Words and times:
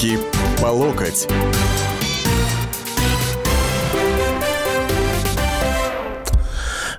Руки 0.00 0.18
по 0.62 0.66
локоть. 0.68 1.28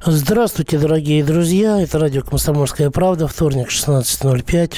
Здравствуйте, 0.06 0.78
дорогие 0.78 1.24
друзья. 1.24 1.82
Это 1.82 1.98
радио 1.98 2.22
«Комсомольская 2.22 2.92
правда». 2.92 3.28
Вторник, 3.28 3.70
16.05. 3.70 4.74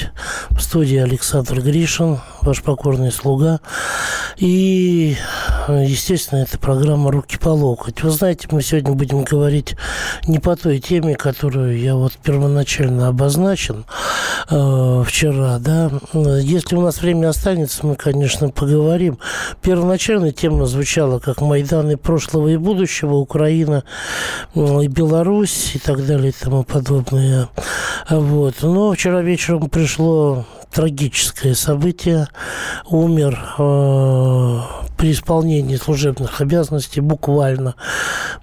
В 0.50 0.60
студии 0.60 0.96
Александр 0.96 1.60
Гришин, 1.60 2.18
ваш 2.44 2.62
покорный 2.62 3.10
слуга. 3.10 3.60
И, 4.36 5.16
естественно, 5.68 6.40
это 6.40 6.58
программа 6.58 7.10
«Руки 7.10 7.38
по 7.38 7.48
локоть». 7.48 8.02
Вы 8.02 8.10
знаете, 8.10 8.48
мы 8.50 8.62
сегодня 8.62 8.92
будем 8.92 9.24
говорить 9.24 9.76
не 10.26 10.38
по 10.38 10.56
той 10.56 10.78
теме, 10.78 11.14
которую 11.14 11.78
я 11.78 11.94
вот 11.94 12.12
первоначально 12.14 13.08
обозначил 13.08 13.84
э, 14.50 15.04
вчера, 15.06 15.58
да. 15.58 15.90
Если 16.12 16.76
у 16.76 16.80
нас 16.80 17.00
время 17.00 17.28
останется, 17.28 17.86
мы, 17.86 17.94
конечно, 17.94 18.50
поговорим. 18.50 19.18
Первоначально 19.62 20.32
тема 20.32 20.66
звучала 20.66 21.20
как 21.20 21.40
«Майданы 21.40 21.96
прошлого 21.96 22.48
и 22.48 22.56
будущего», 22.56 23.14
Украина 23.14 23.84
и 24.54 24.88
Беларусь 24.88 25.74
и 25.74 25.78
так 25.78 26.04
далее 26.04 26.30
и 26.30 26.44
тому 26.44 26.64
подобное. 26.64 27.48
Вот. 28.10 28.56
Но 28.62 28.92
вчера 28.92 29.22
вечером 29.22 29.70
пришло 29.70 30.44
трагическое 30.74 31.54
событие. 31.54 32.26
Умер 32.86 33.38
э, 33.58 34.60
при 34.98 35.12
исполнении 35.12 35.76
служебных 35.76 36.40
обязанностей, 36.40 37.00
буквально, 37.00 37.76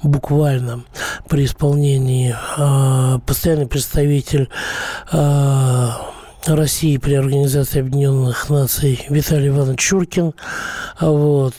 буквально 0.02 0.84
при 1.28 1.46
исполнении 1.46 2.34
э, 2.58 3.20
постоянный 3.26 3.68
представитель 3.68 4.50
э, 5.12 5.88
России 6.48 6.98
при 6.98 7.14
Организации 7.14 7.82
Объединенных 7.82 8.50
Наций 8.50 9.06
Виталий 9.10 9.50
Иванович 9.50 9.80
Чуркин. 9.80 10.34
Вот. 11.00 11.54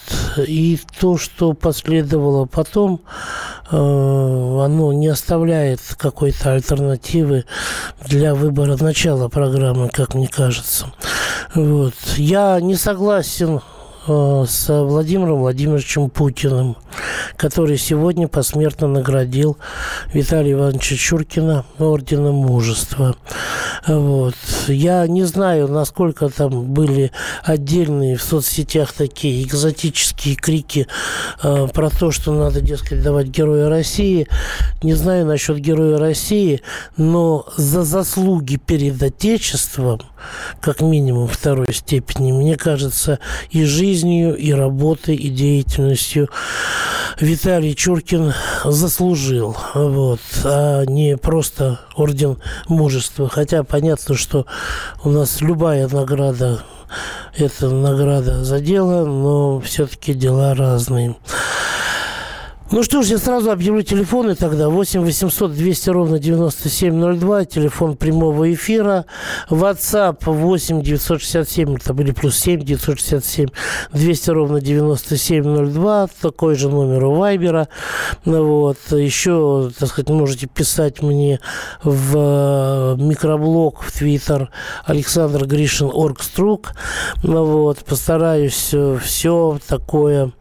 И 0.47 0.79
то, 0.99 1.17
что 1.19 1.53
последовало 1.53 2.47
потом, 2.47 3.01
э, 3.71 3.77
оно 3.77 4.93
не 4.93 5.09
оставляет 5.09 5.81
какой-то 5.97 6.53
альтернативы 6.53 7.45
для 8.07 8.35
выбора 8.35 8.77
начала 8.81 9.29
программы, 9.29 9.89
как 9.89 10.15
мне 10.15 10.29
кажется. 10.29 10.93
Вот. 11.55 11.95
Я 12.17 12.61
не 12.61 12.75
согласен 12.77 13.61
с 14.07 14.69
Владимиром 14.69 15.41
Владимировичем 15.41 16.11
Путиным, 16.11 16.77
который 17.37 17.79
сегодня 17.79 18.27
посмертно 18.27 18.89
наградил 18.89 19.59
Виталия 20.13 20.53
Ивановича 20.53 20.97
Чуркина 20.97 21.65
орденом 21.79 22.35
мужества. 22.35 23.17
Вот. 23.87 24.35
Я 24.69 25.07
не 25.07 25.25
знаю, 25.25 25.69
насколько 25.69 26.29
там 26.29 26.65
были 26.73 27.13
отдельные 27.45 28.17
в 28.17 28.23
соцсетях 28.23 28.93
такие 28.93 29.43
экзотические 29.45 30.37
крики 30.37 30.87
э, 31.43 31.69
про 31.73 31.91
то, 31.91 32.11
что 32.11 32.33
надо, 32.33 32.61
дескать, 32.61 33.03
давать 33.03 33.27
Героя 33.27 33.69
России. 33.69 34.29
Не 34.83 34.95
знаю 34.95 35.27
насчет 35.27 35.59
Героя 35.59 35.99
России, 35.99 36.63
но 36.97 37.47
за 37.57 37.83
заслуги 37.83 38.57
перед 38.57 39.03
Отечеством, 39.03 40.01
как 40.61 40.81
минимум 40.81 41.29
второй 41.29 41.73
степени, 41.73 42.33
мне 42.33 42.57
кажется, 42.57 43.19
и 43.51 43.65
жизнь 43.65 44.03
жизнью, 44.03 44.37
и 44.37 44.53
работой, 44.53 45.15
и 45.17 45.29
деятельностью 45.29 46.29
Виталий 47.21 47.75
Чуркин 47.75 48.33
заслужил, 48.65 49.57
вот, 49.75 50.21
а 50.45 50.85
не 50.85 51.17
просто 51.17 51.81
орден 51.95 52.39
мужества. 52.69 53.29
Хотя 53.29 53.63
понятно, 53.63 54.15
что 54.15 54.47
у 55.05 55.11
нас 55.11 55.41
любая 55.41 55.89
награда 55.89 56.63
это 57.37 57.71
награда 57.71 58.45
за 58.45 58.61
дело, 58.61 59.07
но 59.07 59.61
все-таки 59.61 60.15
дела 60.15 60.55
разные. 60.55 61.17
Ну 62.73 62.83
что 62.83 63.03
ж, 63.03 63.09
я 63.09 63.19
сразу 63.19 63.51
объявлю 63.51 63.83
телефоны 63.83 64.35
тогда. 64.35 64.71
8 64.71 65.03
800 65.03 65.53
200 65.53 65.91
ровно 65.91 66.19
9702, 66.19 67.45
телефон 67.45 67.97
прямого 67.99 68.51
эфира. 68.51 69.05
WhatsApp 69.51 70.21
8 70.25 70.81
967, 70.81 71.77
это 71.77 71.93
были 71.93 72.13
плюс 72.13 72.39
7 72.39 72.63
967 72.63 73.49
200 73.93 74.31
ровно 74.31 74.63
9702, 74.63 76.09
такой 76.23 76.55
же 76.55 76.71
номер 76.71 77.05
у 77.05 77.17
Вайбера. 77.17 77.69
Вот. 78.25 78.79
Еще, 78.91 79.71
так 79.79 79.91
сказать, 79.91 80.09
можете 80.09 80.47
писать 80.47 81.03
мне 81.03 81.41
в 81.85 82.17
э, 82.17 82.97
микроблог, 83.03 83.83
в 83.83 83.93
Твиттер 83.93 84.49
Александр 84.87 85.45
Гришин 85.45 85.91
Оргструк. 85.93 86.73
Вот. 87.23 87.85
Постараюсь 87.85 88.71
э, 88.73 88.99
все 89.03 89.59
такое 89.69 90.33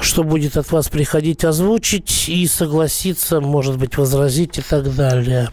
что 0.00 0.24
будет 0.24 0.56
от 0.56 0.70
вас 0.72 0.88
приходить 0.88 1.44
озвучить 1.44 2.28
и 2.28 2.46
согласиться, 2.46 3.40
может 3.40 3.78
быть, 3.78 3.96
возразить 3.96 4.58
и 4.58 4.62
так 4.62 4.94
далее. 4.94 5.48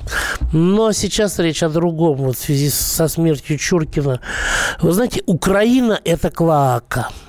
Но 0.54 0.92
сейчас 0.92 1.40
речь 1.40 1.64
о 1.64 1.70
другом, 1.70 2.18
вот 2.18 2.38
в 2.38 2.40
связи 2.40 2.70
со 2.70 3.08
смертью 3.08 3.58
Чуркина. 3.58 4.20
Вы 4.82 4.92
знаете, 4.92 5.24
Украина– 5.26 6.00
это 6.04 6.30
клоака– 6.30 7.10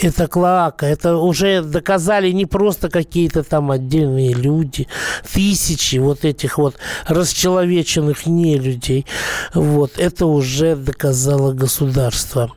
это 0.00 0.26
клака, 0.26 0.86
это 0.86 1.16
уже 1.16 1.62
доказали 1.62 2.30
не 2.30 2.46
просто 2.46 2.88
какие-то 2.88 3.42
там 3.42 3.70
отдельные 3.70 4.34
люди, 4.34 4.88
тысячи 5.32 5.96
вот 5.96 6.24
этих 6.24 6.58
вот 6.58 6.76
расчеловеченных 7.06 8.26
нелюдей. 8.26 9.06
Вот, 9.54 9.98
это 9.98 10.26
уже 10.26 10.76
доказало 10.76 11.52
государство. 11.52 12.52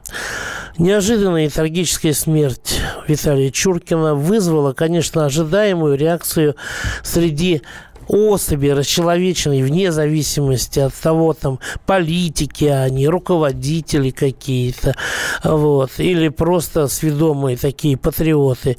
Неожиданная 0.77 1.47
и 1.47 1.49
трагическая 1.49 2.13
смерть 2.13 2.79
Виталия 3.05 3.51
Чуркина 3.51 4.15
вызвала, 4.15 4.71
конечно, 4.71 5.25
ожидаемую 5.25 5.97
реакцию 5.97 6.55
среди 7.03 7.63
особи 8.09 8.67
расчеловеченные 8.69 9.63
вне 9.63 9.91
зависимости 9.91 10.79
от 10.79 10.93
того, 10.95 11.33
там, 11.33 11.59
политики 11.85 12.65
они, 12.65 13.07
руководители 13.07 14.09
какие-то, 14.09 14.95
вот, 15.43 15.91
или 15.99 16.29
просто 16.29 16.87
сведомые 16.87 17.55
такие 17.55 17.97
патриоты. 17.97 18.77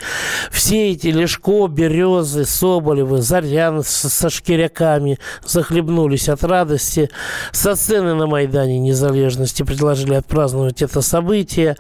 Все 0.51 0.91
эти 0.91 1.07
Лешко, 1.07 1.69
Березы, 1.69 2.45
Соболевы, 2.45 3.23
Зарян 3.23 3.83
со 3.85 4.29
шкиряками 4.29 5.19
захлебнулись 5.45 6.29
от 6.29 6.43
радости. 6.43 7.09
Со 7.53 7.77
сцены 7.77 8.15
на 8.15 8.27
Майдане 8.27 8.79
Незалежности 8.79 9.63
предложили 9.63 10.15
отпраздновать 10.15 10.83
это 10.83 11.01
событие. 11.01 11.77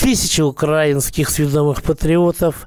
Тысячи 0.00 0.40
украинских 0.40 1.30
сведомых 1.30 1.82
патриотов 1.82 2.66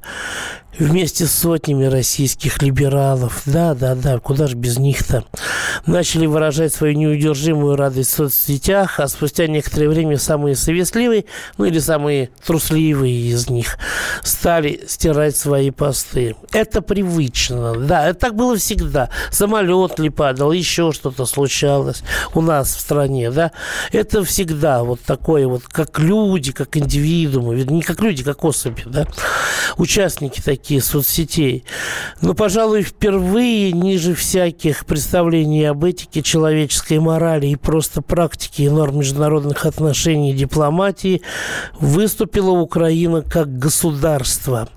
вместе 0.80 1.26
с 1.26 1.32
сотнями 1.32 1.86
российских 1.86 2.62
либералов, 2.62 3.42
да, 3.46 3.74
да, 3.74 3.96
да, 3.96 4.20
куда 4.20 4.48
же 4.48 4.56
без 4.56 4.78
них-то, 4.78 5.24
начали 5.86 6.26
выражать 6.26 6.74
свою 6.74 6.96
неудержимую 6.96 7.76
радость 7.76 8.12
в 8.12 8.16
соцсетях, 8.16 9.00
а 9.00 9.08
спустя 9.08 9.48
некоторое 9.48 9.90
время 9.90 10.18
самые 10.18 10.56
совестливые, 10.56 11.26
ну 11.58 11.66
или 11.66 11.80
самые 11.80 12.30
трусливые 12.46 13.32
из 13.32 13.50
них, 13.50 13.78
стали 14.24 14.82
стирать 14.88 15.36
свои 15.36 15.72
посты. 15.72 16.36
Это 16.52 16.82
привычно, 16.82 17.76
да, 17.76 18.08
это 18.10 18.20
так 18.20 18.36
было 18.36 18.58
всегда. 18.58 19.10
Самолет 19.32 20.00
ли 20.00 20.10
падал, 20.10 20.52
еще 20.52 20.92
что-то 20.92 21.26
случалось 21.26 22.04
у 22.34 22.42
нас 22.42 22.76
в 22.76 22.80
стране, 22.80 23.32
да. 23.32 23.52
Это 23.92 24.24
всегда 24.24 24.84
вот 24.84 25.02
такое 25.02 25.48
вот, 25.48 25.64
как 25.64 26.00
люди, 26.00 26.52
как 26.52 26.78
индивидуумы, 26.78 27.56
не 27.56 27.82
как 27.82 28.02
люди, 28.02 28.24
как 28.24 28.44
особи, 28.44 28.84
да, 28.86 29.08
участники 29.78 30.42
такие 30.42 30.67
такие 30.68 30.82
соцсетей. 30.82 31.64
Но, 32.22 32.34
пожалуй, 32.34 32.82
впервые 32.82 33.72
ниже 33.72 34.14
всяких 34.14 34.86
представлений 34.86 35.64
об 35.64 35.86
этике, 35.86 36.22
человеческой 36.22 37.00
морали 37.00 37.48
и 37.48 37.56
просто 37.56 38.02
практике 38.02 38.64
и 38.64 38.70
норм 38.70 39.00
международных 39.00 39.66
отношений 39.66 40.32
и 40.32 40.36
дипломатии 40.36 41.22
выступила 41.80 42.52
Украина 42.52 43.22
как 43.22 43.58
государство. 43.58 44.68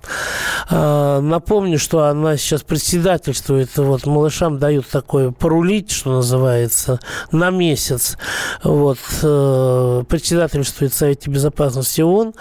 А, 0.72 1.20
напомню, 1.20 1.78
что 1.78 2.04
она 2.04 2.36
сейчас 2.36 2.62
председательствует, 2.62 3.76
вот 3.76 4.06
малышам 4.06 4.58
дают 4.58 4.86
такое 4.86 5.32
порулить, 5.32 5.90
что 5.90 6.12
называется, 6.12 7.00
на 7.32 7.50
месяц. 7.50 8.16
Вот, 8.62 8.98
э, 9.22 10.02
председательствует 10.08 10.94
Совете 10.94 11.28
Безопасности 11.28 12.02
ООН. 12.02 12.34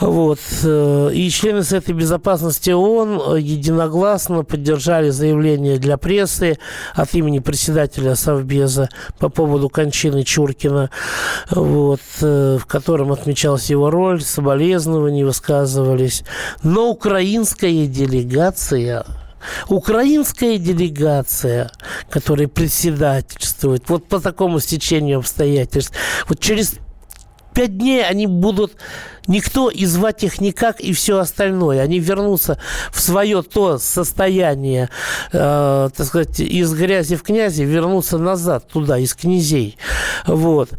Вот, 0.00 0.40
э, 0.64 1.10
и 1.14 1.30
члены 1.30 1.62
Совета 1.62 1.92
Безопасности 1.92 2.70
ООН 2.70 3.36
единогласно 3.36 4.42
поддержали 4.42 5.10
заявление 5.10 5.78
для 5.78 5.98
прессы 5.98 6.58
от 6.94 7.14
имени 7.14 7.38
председателя 7.38 8.16
Совбеза 8.16 8.88
по 9.20 9.28
поводу 9.28 9.68
кончины 9.68 10.24
Чуркина, 10.24 10.90
вот, 11.50 12.00
э, 12.22 12.58
в 12.60 12.66
котором 12.66 13.12
отмечалась 13.12 13.70
его 13.70 13.88
роль, 13.88 14.20
соболезнования 14.20 15.24
высказывались. 15.24 16.24
Но 16.64 16.94
украинская 17.52 17.86
делегация 17.86 19.04
Украинская 19.68 20.56
делегация, 20.56 21.70
которая 22.08 22.46
председательствует, 22.46 23.88
вот 23.88 24.06
по 24.06 24.20
такому 24.20 24.60
стечению 24.60 25.18
обстоятельств, 25.18 25.92
вот 26.28 26.38
через 26.38 26.74
пять 27.52 27.76
дней 27.76 28.06
они 28.06 28.28
будут 28.28 28.76
никто 29.26 29.70
и 29.70 29.84
звать 29.84 30.24
их 30.24 30.40
никак 30.40 30.80
и 30.80 30.92
все 30.92 31.18
остальное. 31.18 31.80
Они 31.80 31.98
вернутся 31.98 32.58
в 32.90 33.00
свое 33.00 33.42
то 33.42 33.78
состояние, 33.78 34.88
э, 35.32 35.90
так 35.94 36.06
сказать, 36.06 36.40
из 36.40 36.72
грязи 36.74 37.16
в 37.16 37.22
князи, 37.22 37.62
вернутся 37.62 38.18
назад 38.18 38.68
туда, 38.68 38.98
из 38.98 39.14
князей. 39.14 39.76
Вот. 40.26 40.70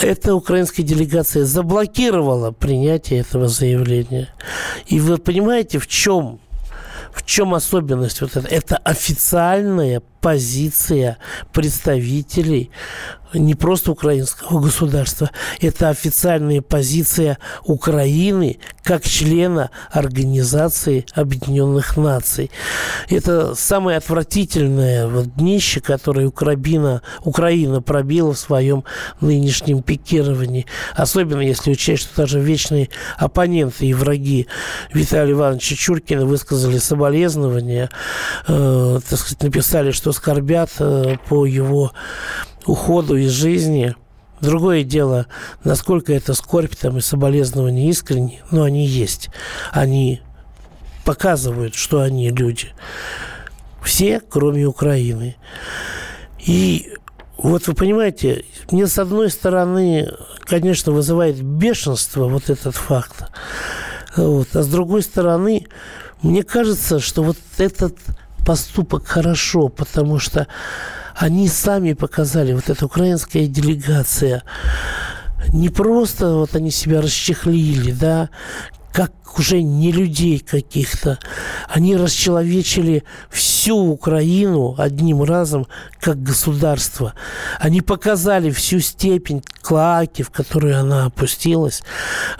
Эта 0.00 0.34
украинская 0.34 0.84
делегация 0.84 1.44
заблокировала 1.44 2.50
принятие 2.52 3.20
этого 3.20 3.48
заявления. 3.48 4.28
И 4.86 5.00
вы 5.00 5.18
понимаете, 5.18 5.78
в 5.78 5.86
чем 5.86 6.40
в 7.14 7.24
чем 7.24 7.54
особенность 7.54 8.20
вот 8.20 8.36
это? 8.36 8.48
Это 8.48 8.76
официальная 8.76 10.02
позиция 10.24 11.18
представителей 11.52 12.70
не 13.38 13.54
просто 13.54 13.92
украинского 13.92 14.60
государства, 14.60 15.30
это 15.60 15.88
официальная 15.88 16.62
позиция 16.62 17.38
Украины 17.64 18.58
как 18.82 19.04
члена 19.04 19.70
Организации 19.90 21.06
Объединенных 21.14 21.96
Наций. 21.96 22.50
Это 23.08 23.54
самое 23.54 23.96
отвратительное 23.98 25.06
вот 25.08 25.34
днище, 25.34 25.80
которое 25.80 26.26
Украина, 26.26 27.02
Украина 27.22 27.80
пробила 27.80 28.34
в 28.34 28.38
своем 28.38 28.84
нынешнем 29.20 29.82
пикировании. 29.82 30.66
Особенно 30.94 31.40
если 31.40 31.72
учесть, 31.72 32.04
что 32.04 32.22
даже 32.22 32.40
вечные 32.40 32.90
оппоненты 33.16 33.86
и 33.86 33.94
враги 33.94 34.46
Виталия 34.92 35.32
Ивановича 35.32 35.76
Чуркина 35.76 36.26
высказали 36.26 36.78
соболезнования, 36.78 37.90
э, 38.46 39.00
так 39.08 39.18
сказать, 39.18 39.42
написали, 39.42 39.90
что 39.90 40.12
скорбят 40.14 40.70
э, 40.78 41.16
по 41.28 41.44
его 41.44 41.92
уходу 42.64 43.16
из 43.16 43.30
жизни. 43.30 43.94
Другое 44.40 44.82
дело, 44.82 45.26
насколько 45.62 46.12
это 46.12 46.34
скорбь 46.34 46.74
там, 46.74 46.98
и 46.98 47.00
соболезнования 47.00 47.88
искренне, 47.88 48.42
но 48.50 48.62
они 48.62 48.86
есть. 48.86 49.30
Они 49.72 50.22
показывают, 51.04 51.74
что 51.74 52.00
они 52.00 52.30
люди. 52.30 52.68
Все, 53.82 54.20
кроме 54.20 54.64
Украины. 54.64 55.36
И 56.38 56.94
вот 57.36 57.66
вы 57.66 57.74
понимаете, 57.74 58.44
мне 58.70 58.86
с 58.86 58.98
одной 58.98 59.30
стороны, 59.30 60.10
конечно, 60.40 60.92
вызывает 60.92 61.42
бешенство 61.42 62.26
вот 62.28 62.48
этот 62.48 62.74
факт. 62.74 63.24
Вот. 64.16 64.54
А 64.54 64.62
с 64.62 64.68
другой 64.68 65.02
стороны, 65.02 65.66
мне 66.22 66.42
кажется, 66.42 67.00
что 67.00 67.22
вот 67.22 67.36
этот 67.58 67.96
поступок 68.44 69.06
хорошо, 69.06 69.68
потому 69.68 70.18
что 70.18 70.46
они 71.16 71.48
сами 71.48 71.92
показали, 71.92 72.52
вот 72.52 72.68
эта 72.68 72.86
украинская 72.86 73.46
делегация, 73.46 74.42
не 75.48 75.68
просто 75.68 76.34
вот 76.34 76.54
они 76.56 76.70
себя 76.70 77.00
расчехлили, 77.00 77.92
да, 77.92 78.30
как 78.92 79.12
уже 79.38 79.62
не 79.62 79.90
людей 79.90 80.38
каких-то. 80.38 81.18
Они 81.68 81.96
расчеловечили 81.96 83.02
всю 83.30 83.76
Украину 83.76 84.76
одним 84.78 85.24
разом 85.24 85.66
как 86.00 86.22
государство. 86.22 87.14
Они 87.58 87.80
показали 87.80 88.50
всю 88.50 88.78
степень 88.78 89.42
клаки, 89.62 90.22
в 90.22 90.30
которую 90.30 90.78
она 90.78 91.06
опустилась. 91.06 91.82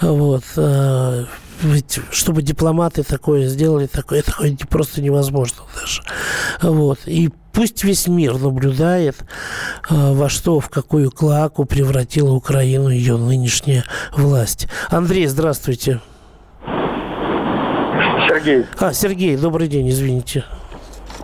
Вот. 0.01 0.45
Э, 1.63 1.67
ведь 1.69 2.01
чтобы 2.11 2.43
дипломаты 2.43 3.03
такое 3.03 3.47
сделали, 3.47 3.87
такое, 3.87 4.23
такое 4.23 4.57
просто 4.69 5.01
невозможно 5.01 5.63
даже. 5.79 6.03
Вот. 6.63 7.01
И 7.07 7.31
пусть 7.53 7.85
весь 7.85 8.07
мир 8.07 8.39
наблюдает, 8.39 9.17
а, 9.89 10.13
во 10.13 10.29
что, 10.29 10.61
в 10.61 10.69
какую 10.69 11.11
клаку 11.11 11.65
превратила 11.65 12.33
Украину 12.33 12.89
ее 12.89 13.17
нынешняя 13.17 13.85
власть. 14.17 14.69
Андрей, 14.91 15.27
здравствуйте. 15.27 16.01
Сергей. 18.29 18.67
А, 18.79 18.93
Сергей, 18.93 19.37
добрый 19.37 19.69
день, 19.69 19.89
извините. 19.89 20.45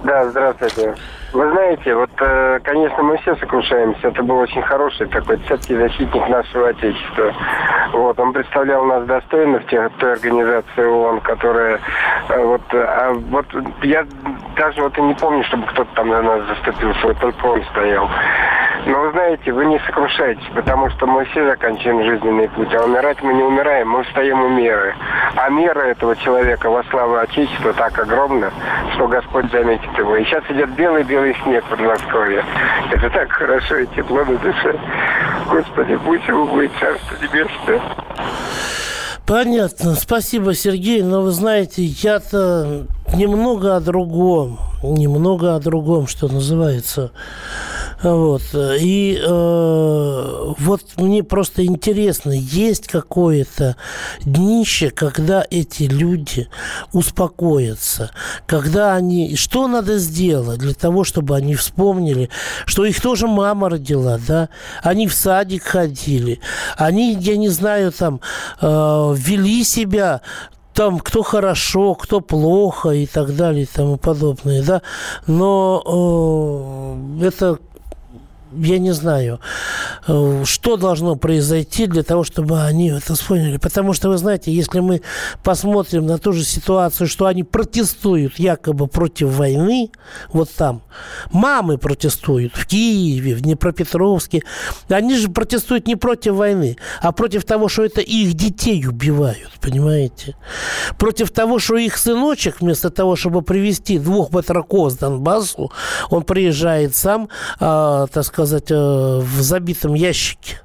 Да, 0.05 0.31
здравствуйте. 0.31 0.95
Вы 1.33 1.49
знаете, 1.53 1.95
вот, 1.95 2.11
э, 2.19 2.59
конечно, 2.65 3.03
мы 3.05 3.17
все 3.19 3.37
сокрушаемся. 3.37 4.09
Это 4.09 4.23
был 4.23 4.39
очень 4.39 4.63
хороший 4.63 5.07
такой 5.07 5.37
цепкий 5.47 5.77
защитник 5.77 6.29
нашего 6.29 6.69
Отечества. 6.69 7.33
Вот, 7.93 8.19
он 8.19 8.33
представлял 8.33 8.85
нас 8.85 9.05
достойно 9.05 9.61
в 9.61 9.67
тех, 9.67 9.93
той 9.99 10.15
организации 10.15 10.85
ООН, 10.85 11.21
которая 11.21 11.81
э, 12.31 12.45
вот, 12.45 12.63
а 12.73 13.13
вот 13.13 13.47
я 13.83 14.05
даже 14.57 14.83
вот 14.83 14.99
и 14.99 15.03
не 15.03 15.15
помню, 15.15 15.45
чтобы 15.45 15.67
кто-то 15.67 15.91
там 15.95 16.09
на 16.09 16.21
нас 16.21 16.43
заступился, 16.47 17.07
вот 17.07 17.19
только 17.21 17.47
он 17.47 17.63
стоял. 17.71 18.09
Но 18.87 18.99
вы 19.01 19.11
знаете, 19.13 19.53
вы 19.53 19.67
не 19.67 19.79
сокрушайтесь, 19.81 20.45
потому 20.55 20.89
что 20.91 21.07
мы 21.07 21.25
все 21.27 21.45
заканчиваем 21.45 22.03
жизненный 22.03 22.49
путь, 22.49 22.73
а 22.75 22.85
умирать 22.85 23.23
мы 23.23 23.35
не 23.35 23.43
умираем, 23.43 23.89
мы 23.91 24.03
встаем 24.05 24.43
у 24.43 24.49
меры. 24.49 24.95
А 25.37 25.51
мера 25.51 25.81
этого 25.81 26.17
человека 26.17 26.71
во 26.71 26.83
славу 26.85 27.17
Отечества 27.17 27.73
так 27.75 27.99
огромна, 27.99 28.51
что 28.95 29.07
Господь 29.07 29.51
заметит 29.51 29.91
его. 29.99 30.17
И 30.17 30.25
сейчас 30.25 30.45
идет 30.49 30.71
белый-белый 30.71 31.20
снег 31.43 31.65
под 31.69 31.81
Москвой. 31.81 32.43
Это 32.91 33.11
так 33.11 33.31
хорошо 33.33 33.77
и 33.77 33.87
тепло 33.95 34.25
на 34.25 34.37
душе. 34.39 34.79
Господи, 35.51 35.97
пусть 36.05 36.27
его 36.29 36.47
будет 36.47 36.71
Царство 36.79 37.17
Небесное. 37.23 37.81
Понятно. 39.27 39.95
Спасибо, 39.95 40.55
Сергей. 40.55 41.03
Но 41.03 41.23
вы 41.23 41.31
знаете, 41.31 41.85
я-то 41.85 42.87
немного 43.15 43.77
о 43.77 43.81
другом. 43.81 44.59
Немного 44.83 45.55
о 45.55 45.61
другом, 45.61 46.07
что 46.07 46.27
называется. 46.29 47.13
Вот. 48.03 48.43
И 48.55 49.21
э, 49.23 50.55
вот 50.59 50.83
мне 50.97 51.23
просто 51.23 51.65
интересно, 51.67 52.33
есть 52.33 52.87
какое-то 52.87 53.77
днище, 54.23 54.91
когда 54.91 55.45
эти 55.51 55.85
люди 55.85 56.49
успокоятся, 56.93 58.11
когда 58.47 58.95
они... 58.95 59.37
Что 59.37 59.69
надо 59.69 59.99
сделать 59.99 60.59
для 60.59 60.75
того, 60.75 61.05
чтобы 61.05 61.37
они 61.37 61.55
вспомнили, 61.55 62.31
что 62.65 62.85
их 62.85 63.01
тоже 63.01 63.27
мама 63.27 63.69
родила, 63.69 64.19
да? 64.27 64.49
Они 64.83 65.07
в 65.07 65.15
садик 65.15 65.65
ходили, 65.65 66.41
они, 66.77 67.15
я 67.15 67.37
не 67.37 67.49
знаю, 67.49 67.93
там, 67.93 68.21
э, 68.61 69.15
вели 69.17 69.63
себя 69.65 70.23
там 70.73 71.01
кто 71.01 71.23
хорошо, 71.23 71.95
кто 71.95 72.21
плохо 72.21 72.91
и 72.91 73.07
так 73.07 73.37
далее 73.37 73.65
и 73.65 73.67
тому 73.67 73.97
подобное, 73.97 74.63
да, 74.63 74.83
но 75.27 76.97
э, 77.21 77.27
это 77.27 77.59
я 78.53 78.79
не 78.79 78.93
знаю, 78.93 79.41
э, 80.07 80.43
что 80.45 80.77
должно 80.77 81.17
произойти 81.17 81.87
для 81.87 82.03
того, 82.03 82.25
чтобы 82.25 82.61
они 82.63 82.89
это 82.89 83.15
вспомнили. 83.15 83.59
Потому 83.59 83.93
что, 83.93 84.09
вы 84.09 84.19
знаете, 84.19 84.53
если 84.53 84.81
мы 84.81 85.03
посмотрим 85.43 86.07
на 86.07 86.19
ту 86.19 86.33
же 86.33 86.45
ситуацию, 86.45 87.07
что 87.07 87.27
они 87.27 87.45
протестуют 87.45 88.39
якобы 88.39 88.87
против 88.87 89.29
войны, 89.29 89.91
вот 90.33 90.51
там, 90.51 90.83
мамы 91.33 91.79
протестуют 91.79 92.55
в 92.55 92.67
Киеве, 92.67 93.35
в 93.35 93.41
Днепропетровске, 93.43 94.43
они 94.89 95.17
же 95.17 95.29
протестуют 95.29 95.87
не 95.87 95.97
против 95.97 96.35
войны, 96.35 96.77
а 97.01 97.13
против 97.13 97.45
того, 97.45 97.69
что 97.69 97.85
это 97.85 98.01
их 98.01 98.35
детей 98.35 98.87
убивают, 98.87 99.51
понимаете? 99.61 100.37
Против 100.99 101.31
того, 101.31 101.59
что 101.59 101.77
их 101.77 101.97
сыночек, 101.97 102.61
вместо 102.61 102.91
того, 102.91 103.17
чтобы 103.17 103.43
привести 103.43 103.99
двух 103.99 104.31
батраков 104.31 104.93
с 104.93 104.97
Донбассу, 104.97 105.71
он 106.11 106.23
приезжает 106.25 106.97
сам, 106.97 107.29
э, 107.61 108.07
так 108.13 108.25
сказать, 108.25 108.40
сказать, 108.47 108.71
э, 108.71 109.21
в 109.21 109.41
забитом 109.41 109.95
ящике. 109.95 110.61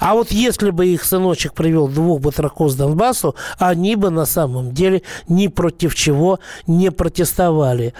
А 0.00 0.14
вот 0.14 0.32
если 0.32 0.70
бы 0.70 0.86
их 0.86 1.04
сыночек 1.04 1.54
привел 1.54 1.88
двух 1.88 2.20
батраков 2.20 2.72
с 2.72 2.74
Донбассу, 2.74 3.36
они 3.58 3.96
бы 3.96 4.10
на 4.10 4.26
самом 4.26 4.72
деле 4.72 5.02
ни 5.28 5.46
против 5.46 5.94
чего 5.94 6.40
не 6.66 6.90
протестовали. 6.90 7.94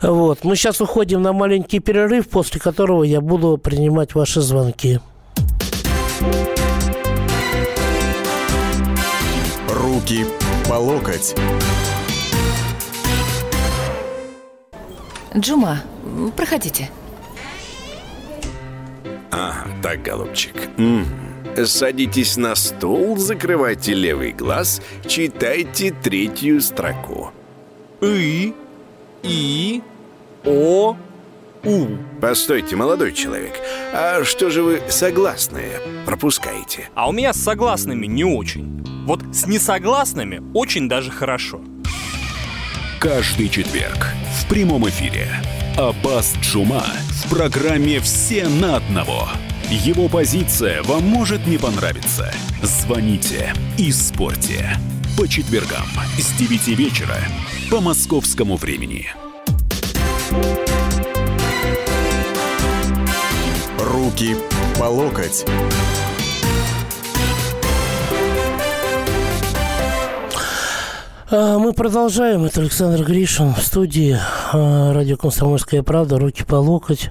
Вот. 0.00 0.44
Мы 0.44 0.56
сейчас 0.56 0.80
уходим 0.80 1.22
на 1.22 1.32
маленький 1.32 1.80
перерыв, 1.80 2.28
после 2.28 2.60
которого 2.60 3.02
я 3.04 3.20
буду 3.20 3.58
принимать 3.58 4.14
ваши 4.14 4.40
звонки. 4.40 5.00
Руки 9.68 10.24
по 10.68 10.74
локоть. 10.74 11.34
Джума, 15.36 15.80
проходите. 16.36 16.90
Ага, 19.32 19.66
так, 19.82 20.02
голубчик. 20.02 20.54
М 20.78 21.04
-м. 21.56 21.66
Садитесь 21.66 22.36
на 22.36 22.54
стул, 22.54 23.16
закрывайте 23.18 23.94
левый 23.94 24.32
глаз, 24.32 24.80
читайте 25.06 25.90
третью 25.90 26.60
строку. 26.60 27.30
И, 28.00 28.54
И, 29.22 29.82
О, 30.44 30.96
У. 31.64 31.86
Постойте, 32.20 32.74
молодой 32.76 33.12
человек, 33.12 33.52
а 33.92 34.24
что 34.24 34.50
же 34.50 34.62
вы 34.62 34.80
согласные 34.88 35.80
пропускаете? 36.06 36.88
А 36.94 37.08
у 37.08 37.12
меня 37.12 37.32
с 37.32 37.36
согласными 37.36 38.06
не 38.06 38.24
очень. 38.24 38.84
Вот 39.06 39.20
с 39.32 39.46
несогласными 39.46 40.42
очень 40.54 40.88
даже 40.88 41.10
хорошо. 41.10 41.60
Каждый 42.98 43.48
четверг 43.48 44.08
в 44.40 44.48
прямом 44.48 44.88
эфире 44.88 45.28
Аббас 45.76 46.34
Джума 46.40 46.84
программе 47.32 47.98
«Все 48.00 48.46
на 48.46 48.76
одного». 48.76 49.26
Его 49.70 50.06
позиция 50.08 50.82
вам 50.82 51.04
может 51.04 51.46
не 51.46 51.56
понравиться. 51.56 52.30
Звоните 52.60 53.54
и 53.78 53.90
спорьте. 53.90 54.76
По 55.16 55.26
четвергам 55.26 55.86
с 56.18 56.30
9 56.38 56.68
вечера 56.78 57.16
по 57.70 57.80
московскому 57.80 58.56
времени. 58.56 59.06
Руки 63.78 64.36
по 64.78 64.84
локоть. 64.84 65.46
А, 71.30 71.58
Мы 71.58 71.72
продолжаем. 71.72 72.44
Это 72.44 72.60
Александр 72.60 73.04
Гришин 73.04 73.54
в 73.54 73.60
студии 73.60 74.18
радио 74.52 75.16
«Комсомольская 75.16 75.82
правда». 75.82 76.18
Руки 76.18 76.44
по 76.44 76.56
локоть. 76.56 77.10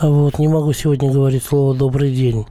Вот. 0.00 0.38
Не 0.38 0.48
могу 0.48 0.72
сегодня 0.72 1.10
говорить 1.10 1.44
слово 1.44 1.74
«добрый 1.74 2.12
день». 2.12 2.46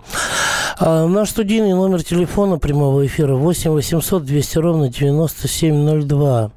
А, 0.84 1.06
Наш 1.06 1.30
студийный 1.30 1.74
номер 1.74 2.04
телефона 2.04 2.58
прямого 2.58 3.06
эфира 3.06 3.36
8 3.36 3.70
800 3.70 4.26
200 4.26 4.58
ровно 4.58 4.90
9702. 4.90 6.52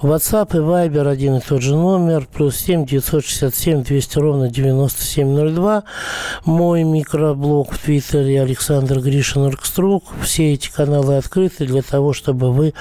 WhatsApp 0.00 0.56
и 0.56 0.60
Viber 0.60 1.06
один 1.06 1.36
и 1.36 1.40
тот 1.40 1.60
же 1.60 1.76
номер. 1.76 2.26
Плюс 2.32 2.56
7 2.56 2.86
967 2.86 3.82
200 3.82 4.18
ровно 4.18 4.48
9702. 4.48 5.84
Мой 6.46 6.82
микроблог 6.82 7.72
в 7.72 7.78
Твиттере 7.78 8.40
Александр 8.40 9.00
Гришин 9.00 9.42
Оргструк. 9.42 10.04
Все 10.22 10.54
эти 10.54 10.70
каналы 10.70 11.18
открыты 11.18 11.66
для 11.66 11.82
того, 11.82 12.14
чтобы 12.14 12.52
вы 12.52 12.72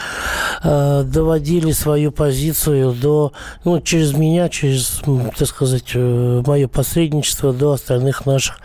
э, 0.63 1.03
доводили 1.05 1.73
свою 1.73 2.13
позицию 2.13 2.93
до, 2.93 3.33
ну, 3.65 3.81
через 3.81 4.13
меня, 4.13 4.47
через, 4.47 5.01
так 5.37 5.49
сказать, 5.49 5.91
э, 5.95 6.43
мое 6.47 6.69
посредничество 6.69 7.51
до 7.51 7.73
остальных 7.73 8.25
наших 8.25 8.59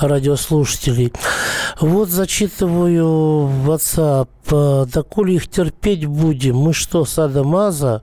радиослушателей. 0.00 1.12
Вот 1.80 2.08
зачитываю 2.08 3.48
WhatsApp. 3.66 4.28
Э, 4.50 4.86
Доколе 4.92 5.34
их 5.36 5.48
терпеть 5.48 6.06
будем? 6.06 6.56
Мы 6.56 6.72
что, 6.72 7.04
садомаза? 7.04 8.02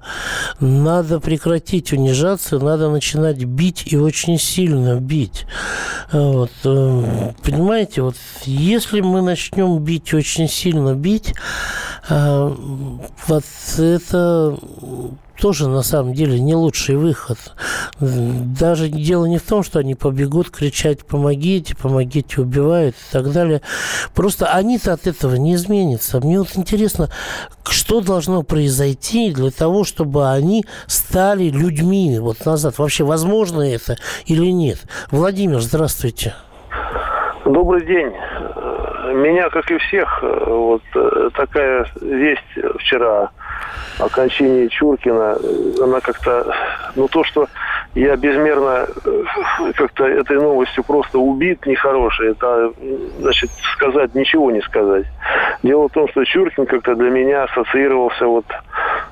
Надо 0.60 1.20
прекратить 1.20 1.92
унижаться, 1.92 2.60
надо 2.60 2.90
начинать 2.90 3.44
бить 3.44 3.84
и 3.92 3.98
очень 3.98 4.38
сильно 4.40 5.00
бить. 5.00 5.46
Вот. 6.12 6.52
э, 6.64 7.32
Понимаете, 7.44 8.02
вот 8.02 8.16
если 8.46 9.02
мы 9.02 9.22
начнем 9.22 9.80
бить, 9.80 10.14
очень 10.14 10.48
сильно 10.48 10.94
бить, 10.94 11.34
э, 12.10 12.56
вот 13.28 13.44
это 13.78 14.58
тоже 15.40 15.68
на 15.68 15.82
самом 15.82 16.14
деле 16.14 16.40
не 16.40 16.56
лучший 16.56 16.96
выход. 16.96 17.38
Даже 18.00 18.90
дело 18.90 19.26
не 19.26 19.38
в 19.38 19.44
том, 19.44 19.64
что 19.64 19.80
они 19.80 19.96
побегут 19.96 20.50
кричать 20.50 21.06
«помогите, 21.06 21.76
помогите», 21.76 22.42
убивают 22.42 22.96
и 22.96 23.12
так 23.12 23.32
далее. 23.32 23.62
Просто 24.14 24.48
они-то 24.48 24.94
от 24.94 25.08
этого 25.08 25.36
не 25.36 25.56
изменятся. 25.56 26.20
Мне 26.20 26.40
вот 26.40 26.50
интересно, 26.56 27.10
что 27.66 28.02
должно 28.02 28.44
произойти 28.44 29.32
для 29.32 29.52
того, 29.52 29.84
чтобы 29.84 30.30
они 30.30 30.66
стали 30.88 31.50
людьми 31.50 32.18
вот 32.20 32.46
назад. 32.46 32.78
Вообще, 32.78 33.04
возможно 33.04 33.62
это 33.62 33.98
или 34.26 34.52
нет? 34.52 34.80
Владимир, 35.12 35.60
здравствуйте. 35.62 36.34
Добрый 37.46 37.86
день. 37.86 38.12
Меня, 39.16 39.50
как 39.50 39.72
и 39.72 39.78
всех, 39.78 40.22
вот 40.22 40.82
э, 40.94 41.30
такая 41.34 41.86
весть 42.02 42.42
вчера 42.80 43.30
о 44.00 44.10
кончине 44.10 44.68
Чуркина, 44.70 45.38
она 45.82 46.02
как-то, 46.02 46.54
ну 46.96 47.08
то, 47.08 47.24
что 47.24 47.48
я 47.96 48.18
безмерно 48.18 48.88
э, 49.06 49.24
как-то 49.76 50.06
этой 50.06 50.38
новостью 50.38 50.84
просто 50.84 51.18
убит 51.18 51.66
нехороший, 51.66 52.32
это, 52.32 52.74
значит, 53.20 53.50
сказать 53.74 54.14
ничего 54.16 54.52
не 54.52 54.62
сказать. 54.62 55.06
Дело 55.64 55.88
в 55.88 55.94
том, 55.94 56.10
что 56.10 56.26
Чуркин 56.26 56.66
как-то 56.66 56.96
для 56.96 57.10
меня 57.10 57.44
ассоциировался 57.44 58.26
вот 58.26 58.46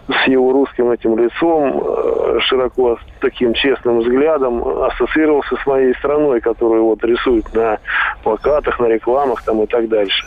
с 0.08 0.28
его 0.28 0.52
русским 0.52 0.92
этим 0.92 1.18
лицом, 1.18 1.82
э, 1.82 2.40
широко 2.42 2.98
таким 3.22 3.54
честным 3.54 4.00
взглядом, 4.00 4.68
ассоциировался 4.84 5.56
с 5.56 5.66
моей 5.66 5.94
страной, 5.96 6.42
которую 6.42 6.84
вот 6.86 7.04
рисуют 7.04 7.54
на 7.54 7.80
плакатах, 8.24 8.80
на 8.80 8.88
рекламах 8.88 9.42
там 9.44 9.62
и 9.64 9.66
так 9.66 9.88
дальше. 9.88 10.26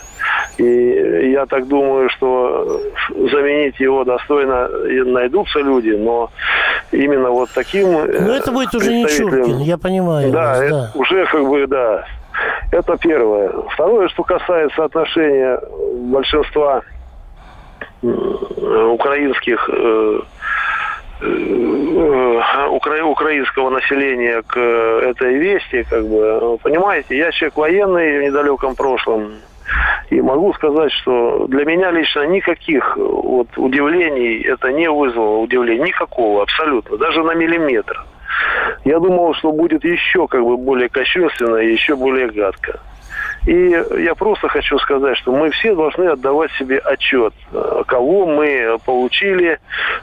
И 0.56 1.30
я 1.32 1.44
так 1.44 1.68
думаю, 1.68 2.08
что 2.08 2.80
заменить 3.10 3.78
его 3.78 4.04
достойно 4.04 4.68
найдутся 4.68 5.58
люди, 5.58 5.90
но 5.90 6.30
именно 6.92 7.30
вот 7.30 7.50
таким... 7.54 7.92
Но 7.92 8.34
это 8.34 8.52
будет 8.52 8.74
уже 8.74 8.94
не 8.94 9.06
Чуркин, 9.06 9.58
я 9.58 9.76
понимаю. 9.76 10.32
да, 10.32 10.48
вас, 10.48 10.70
да. 10.70 10.90
уже 10.94 11.26
как 11.26 11.46
бы, 11.46 11.66
да. 11.66 12.04
Это 12.72 12.96
первое. 12.96 13.50
Второе, 13.74 14.08
что 14.08 14.22
касается 14.22 14.84
отношения 14.84 15.60
большинства 16.08 16.82
украинских 18.02 19.68
э, 19.72 20.20
э, 21.22 22.66
укра- 22.70 23.04
украинского 23.04 23.70
населения 23.70 24.42
к 24.42 24.56
э, 24.56 25.10
этой 25.10 25.34
вести, 25.36 25.84
как 25.84 26.06
бы, 26.06 26.58
понимаете, 26.62 27.16
я 27.16 27.32
человек 27.32 27.56
военный 27.56 28.18
в 28.18 28.22
недалеком 28.24 28.74
прошлом, 28.74 29.32
и 30.10 30.20
могу 30.20 30.52
сказать, 30.54 30.92
что 30.92 31.46
для 31.48 31.64
меня 31.64 31.90
лично 31.90 32.26
никаких 32.26 32.96
э, 32.96 33.00
вот 33.00 33.48
удивлений 33.56 34.42
это 34.42 34.72
не 34.72 34.90
вызвало 34.90 35.38
удивления, 35.38 35.86
никакого 35.86 36.42
абсолютно, 36.42 36.96
даже 36.96 37.22
на 37.22 37.34
миллиметр. 37.34 38.04
Я 38.84 38.98
думал, 39.00 39.34
что 39.34 39.50
будет 39.50 39.84
еще 39.84 40.28
как 40.28 40.42
бы 40.42 40.56
более 40.56 40.88
кощунственно 40.88 41.56
и 41.56 41.72
еще 41.72 41.96
более 41.96 42.28
гадко. 42.28 42.80
И 43.46 43.70
я 44.02 44.14
просто 44.16 44.48
хочу 44.48 44.76
сказать, 44.80 45.16
что 45.18 45.30
мы 45.30 45.50
все 45.50 45.72
должны 45.74 46.08
отдавать 46.08 46.50
себе 46.58 46.78
отчет, 46.78 47.32
э, 47.52 47.82
кого 47.86 48.26
мы 48.26 48.76
получили 48.84 49.60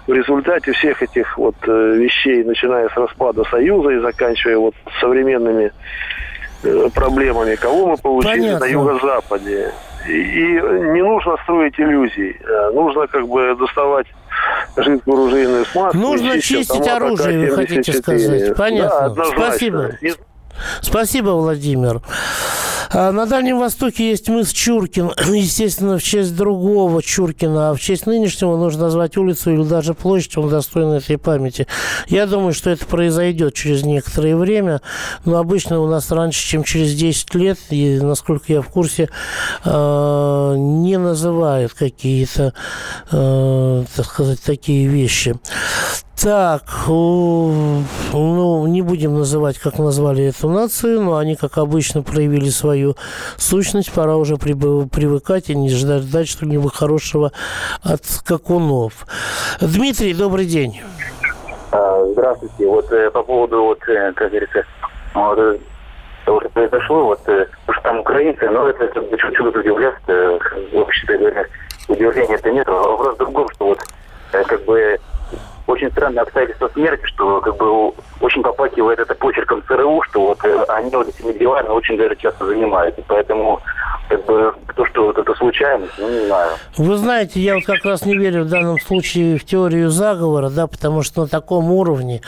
в 0.07 0.13
результате 0.13 0.71
всех 0.71 1.03
этих 1.03 1.37
вот 1.37 1.55
э, 1.67 1.95
вещей, 1.97 2.45
начиная 2.45 2.87
с 2.87 2.95
распада 2.95 3.43
Союза 3.51 3.89
и 3.89 3.99
заканчивая 3.99 4.57
вот 4.57 4.75
современными 5.01 5.73
э, 6.63 6.89
проблемами, 6.95 7.55
кого 7.55 7.87
мы 7.87 7.97
получили 7.97 8.39
Понятно. 8.39 8.65
на 8.65 8.71
юго-западе. 8.71 9.73
И, 10.07 10.11
и 10.11 10.61
не 10.61 11.03
нужно 11.03 11.35
строить 11.43 11.77
иллюзий. 11.77 12.37
Нужно 12.73 13.07
как 13.07 13.27
бы 13.27 13.55
доставать 13.57 14.07
жидкую 14.77 15.17
оружейную 15.17 15.65
смазку. 15.65 15.97
Нужно 15.97 16.33
и 16.33 16.41
чистить 16.41 16.87
оружие, 16.87 17.49
вы 17.49 17.55
хотите 17.55 17.91
АК-74. 17.91 18.01
сказать. 18.01 18.55
Понятно. 18.57 18.89
Да, 18.89 19.05
однозначно. 19.05 19.45
Спасибо. 19.45 19.89
Не- 20.01 20.13
Спасибо, 20.81 21.29
Владимир. 21.31 22.01
А 22.89 23.11
На 23.11 23.25
Дальнем 23.25 23.59
Востоке 23.59 24.09
есть 24.09 24.29
мыс 24.29 24.51
Чуркин, 24.51 25.11
естественно, 25.33 25.97
в 25.97 26.03
честь 26.03 26.35
другого 26.35 27.01
Чуркина, 27.01 27.69
а 27.69 27.73
в 27.73 27.79
честь 27.79 28.05
нынешнего 28.05 28.57
нужно 28.57 28.83
назвать 28.83 29.17
улицу 29.17 29.53
или 29.53 29.63
даже 29.63 29.93
площадь, 29.93 30.37
он 30.37 30.49
достоин 30.49 30.91
этой 30.91 31.17
памяти. 31.17 31.67
Я 32.07 32.25
думаю, 32.25 32.53
что 32.53 32.69
это 32.69 32.85
произойдет 32.85 33.53
через 33.53 33.83
некоторое 33.83 34.35
время, 34.35 34.81
но 35.25 35.37
обычно 35.37 35.79
у 35.79 35.87
нас 35.87 36.11
раньше, 36.11 36.45
чем 36.45 36.63
через 36.63 36.93
10 36.93 37.35
лет, 37.35 37.59
и, 37.69 37.99
насколько 38.01 38.51
я 38.51 38.61
в 38.61 38.67
курсе, 38.67 39.09
э, 39.63 40.55
не 40.57 40.97
называют 40.97 41.73
какие-то, 41.73 42.53
э, 43.11 43.83
так 43.95 44.05
сказать, 44.05 44.41
такие 44.41 44.87
вещи. 44.87 45.35
Так, 46.23 46.61
ну, 46.87 48.65
не 48.67 48.81
будем 48.81 49.15
называть, 49.15 49.59
как 49.59 49.77
назвали 49.77 50.29
эту 50.29 50.47
нацию, 50.47 51.01
но 51.01 51.17
они, 51.17 51.35
как 51.35 51.57
обычно, 51.57 52.01
проявили 52.01 52.47
свою 52.47 52.95
сущность. 53.35 53.91
Пора 53.91 54.15
уже 54.15 54.37
привыкать 54.37 55.49
и 55.49 55.55
не 55.55 55.69
ждать, 55.69 56.03
ждать 56.03 56.29
что-нибудь 56.29 56.73
хорошего 56.73 57.33
от 57.83 58.05
скакунов. 58.05 59.05
Дмитрий, 59.59 60.13
добрый 60.13 60.45
день. 60.45 60.81
А, 61.73 62.05
Здравствуйте. 62.13 62.67
Вот 62.67 62.89
э, 62.93 63.11
по 63.11 63.21
поводу, 63.21 63.61
вот, 63.61 63.79
э, 63.89 64.13
как 64.13 64.29
говорится, 64.29 64.63
вот, 65.13 65.37
э, 65.37 65.57
того, 66.23 66.39
что 66.39 66.49
произошло, 66.51 67.03
вот, 67.03 67.19
потому 67.19 67.49
что 67.67 67.81
там 67.83 67.99
украинцы, 67.99 68.49
но 68.49 68.69
это 68.69 68.87
как 68.87 69.09
чуть-чуть 69.09 69.55
удивляет, 69.57 69.95
вообще-то 70.71 71.17
говоря, 71.17 71.45
удивления 71.89 72.35
это 72.35 72.49
нет. 72.49 72.65
А 72.69 72.71
Вопрос 72.71 73.15
в 73.15 73.17
другом, 73.17 73.49
что 73.55 73.65
вот, 73.65 73.79
как 74.31 74.63
бы, 74.63 74.97
очень 75.73 75.91
странное 75.91 76.23
обстоятельство 76.23 76.69
смерти, 76.69 77.05
что 77.05 77.41
как 77.41 77.57
бы 77.57 77.93
очень 78.21 78.41
попахивает 78.41 78.99
это 78.99 79.13
почерком 79.15 79.63
ЦРУ, 79.67 80.01
что 80.03 80.27
вот 80.27 80.45
э, 80.45 80.65
они 80.69 80.89
вот 80.91 81.09
этими 81.09 81.33
делами 81.33 81.67
очень 81.67 81.97
даже 81.97 82.15
часто 82.15 82.45
занимаются. 82.45 83.01
Поэтому 83.07 83.59
как 84.09 84.25
бы 84.25 84.53
то, 84.75 84.85
что 84.85 85.05
вот 85.07 85.17
это 85.17 85.33
случайность, 85.35 85.93
ну 85.97 86.09
не 86.09 86.27
знаю. 86.27 86.51
Вы 86.77 86.97
знаете, 86.97 87.39
я 87.39 87.55
вот 87.55 87.65
как 87.65 87.83
раз 87.85 88.05
не 88.05 88.17
верю 88.17 88.43
в 88.43 88.49
данном 88.49 88.79
случае 88.79 89.37
в 89.37 89.45
теорию 89.45 89.89
заговора, 89.89 90.49
да, 90.49 90.67
потому 90.67 91.03
что 91.03 91.21
на 91.21 91.27
таком 91.27 91.71
уровне, 91.71 92.21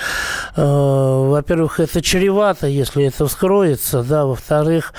э, 0.55 0.61
во-первых, 0.61 1.79
это 1.79 2.01
чревато, 2.01 2.67
если 2.67 3.05
это 3.05 3.27
вскроется, 3.27 4.03
да, 4.03 4.25
во-вторых, 4.25 4.93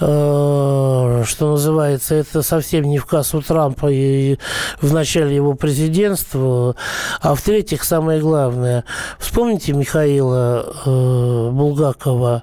э, 0.00 1.22
что 1.26 1.50
называется, 1.50 2.14
это 2.14 2.42
совсем 2.42 2.84
не 2.84 2.98
в 2.98 3.06
кассу 3.06 3.40
Трампа 3.40 3.88
и 3.90 4.38
в 4.80 4.92
начале 4.92 5.34
его 5.34 5.54
президентства. 5.54 6.76
А 7.20 7.34
в-третьих, 7.34 7.84
самое 7.86 8.20
главное, 8.20 8.84
вспомните 9.18 9.72
Михаила 9.72 10.66
э, 10.84 11.50
Булгакова, 11.52 12.42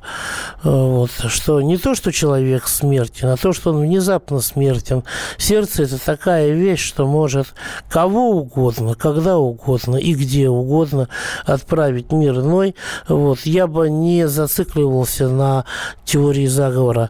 э, 0.64 0.70
вот, 0.70 1.12
что 1.28 1.62
не 1.62 1.78
то, 1.78 1.96
что 1.96 2.12
человек 2.12 2.68
смертен, 2.68 3.28
а 3.28 3.38
то, 3.38 3.52
что 3.52 3.72
он 3.72 3.82
внезапно 3.82 4.40
смертен. 4.40 5.04
Сердце– 5.38 5.84
это 5.84 6.04
такая 6.04 6.52
вещь, 6.52 6.84
что 6.84 7.06
может 7.06 7.48
кого 7.90 8.32
угодно, 8.32 8.96
когда 8.96 9.38
угодно 9.38 9.98
и 9.98 10.14
где 10.14 10.50
угодно 10.50 11.10
отправить 11.46 12.12
мир 12.12 12.40
иной. 12.40 12.76
Вот. 13.08 13.40
Я 13.42 13.68
бы 13.68 13.90
не 13.90 14.28
зацикливался 14.28 15.28
на 15.28 15.66
теории 16.06 16.48
заговора. 16.48 17.10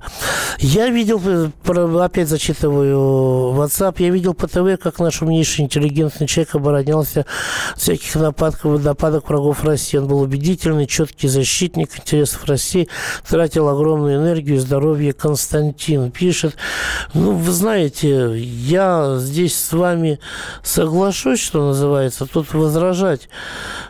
Я 0.59 0.89
видел, 0.89 1.21
опять 2.01 2.29
зачитываю 2.29 3.53
WhatsApp, 3.55 3.95
я 3.99 4.09
видел 4.09 4.33
по 4.33 4.47
ТВ, 4.47 4.81
как 4.81 4.99
наш 4.99 5.21
умнейший 5.21 5.65
интеллигентный 5.65 6.27
человек 6.27 6.55
оборонялся 6.55 7.25
всяких 7.75 8.12
нападков, 8.19 8.83
нападок 8.83 9.29
врагов 9.29 9.63
России. 9.63 9.97
Он 9.97 10.07
был 10.07 10.21
убедительный, 10.21 10.87
четкий 10.87 11.27
защитник 11.27 11.97
интересов 11.97 12.45
России, 12.45 12.87
тратил 13.27 13.69
огромную 13.69 14.17
энергию 14.17 14.57
и 14.57 14.59
здоровье. 14.59 15.13
Константин 15.13 16.11
пишет. 16.11 16.55
Ну, 17.13 17.33
вы 17.33 17.51
знаете, 17.51 18.37
я 18.37 19.17
здесь 19.19 19.57
с 19.57 19.73
вами 19.73 20.19
соглашусь, 20.63 21.39
что 21.39 21.67
называется. 21.67 22.25
Тут 22.25 22.53
возражать 22.53 23.29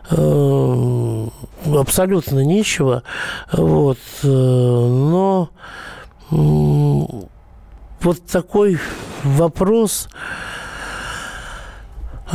э, 0.09 1.27
абсолютно 1.75 2.39
нечего. 2.43 3.03
Вот. 3.51 3.97
Э, 4.23 4.27
но 4.27 5.49
вот 8.01 8.25
такой 8.25 8.79
вопрос 9.23 10.09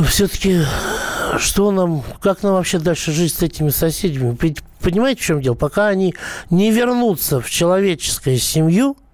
все-таки 0.07 0.61
что 1.37 1.71
нам, 1.71 2.03
как 2.21 2.43
нам 2.43 2.53
вообще 2.53 2.79
дальше 2.79 3.11
жить 3.11 3.33
с 3.33 3.43
этими 3.43 3.69
соседями? 3.69 4.37
Понимаете, 4.81 5.21
в 5.21 5.25
чем 5.25 5.41
дело? 5.41 5.55
Пока 5.55 5.87
они 5.87 6.15
не 6.49 6.71
вернутся 6.71 7.41
в 7.41 7.49
человеческую 7.49 8.37
семью– 8.37 8.97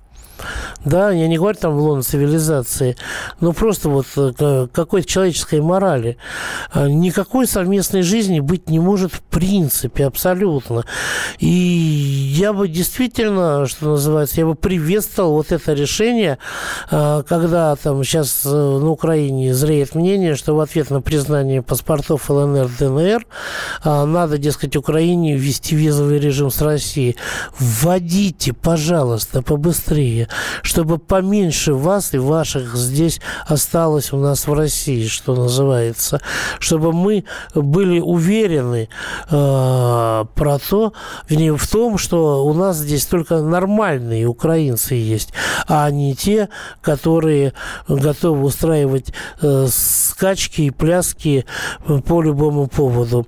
да, 0.84 1.12
я 1.12 1.28
не 1.28 1.38
говорю 1.38 1.58
там 1.60 1.76
в 1.76 1.80
лон 1.80 2.04
цивилизации, 2.04 2.96
но 3.40 3.54
просто 3.54 3.90
вот 3.90 4.06
э, 4.18 4.68
какой-то 4.72 5.08
человеческой 5.08 5.62
морали. 5.62 6.18
А, 6.72 6.88
никакой 6.88 7.48
совместной 7.48 8.04
жизни 8.04 8.40
быть 8.40 8.70
не 8.70 8.80
может 8.80 9.14
в 9.14 9.22
принципе, 9.22 10.06
абсолютно. 10.06 10.86
И 11.40 11.48
я 11.48 12.54
бы 12.54 12.68
действительно, 12.68 13.66
что 13.68 13.92
называется, 13.92 14.42
я 14.42 14.46
бы 14.46 14.56
приветствовал 14.56 15.34
вот 15.34 15.52
это 15.52 15.74
решение, 15.74 16.38
а, 16.92 17.24
когда 17.24 17.76
там 17.76 18.04
сейчас 18.04 18.44
э, 18.46 18.50
на 18.50 18.90
Украине 18.90 19.54
зреет 19.54 19.96
мнение, 19.96 20.36
что 20.36 20.56
в 20.56 20.60
ответ 20.60 20.92
на 20.92 21.02
признание 21.02 21.62
паспортов 21.62 22.30
ЛНР, 22.30 22.70
ДНР 22.80 23.26
надо, 23.84 24.38
дескать, 24.38 24.76
Украине 24.76 25.36
ввести 25.36 25.76
визовый 25.76 26.20
режим 26.20 26.52
с 26.52 26.62
Россией. 26.62 27.16
Вводите, 27.58 28.54
пожалуйста, 28.54 29.42
побыстрее 29.42 30.25
чтобы 30.62 30.98
поменьше 30.98 31.74
вас 31.74 32.14
и 32.14 32.18
ваших 32.18 32.76
здесь 32.76 33.20
осталось 33.48 34.14
у 34.14 34.18
нас 34.18 34.48
в 34.48 34.54
России, 34.54 35.08
что 35.08 35.36
называется, 35.36 36.22
чтобы 36.60 36.94
мы 36.94 37.26
были 37.54 38.00
уверены 38.00 38.90
э, 39.30 40.26
про 40.36 40.60
то, 40.60 40.94
вернее, 41.30 41.56
в 41.56 41.68
том, 41.68 41.98
что 41.98 42.46
у 42.46 42.54
нас 42.54 42.78
здесь 42.78 43.06
только 43.06 43.42
нормальные 43.42 44.26
украинцы 44.26 44.96
есть, 44.96 45.34
а 45.68 45.90
не 45.90 46.16
те, 46.16 46.50
которые 46.82 47.54
готовы 47.88 48.44
устраивать 48.46 49.14
э, 49.42 49.68
скачки 49.70 50.62
и 50.62 50.72
пляски 50.72 51.46
по 52.06 52.22
любому 52.22 52.68
поводу. 52.68 53.28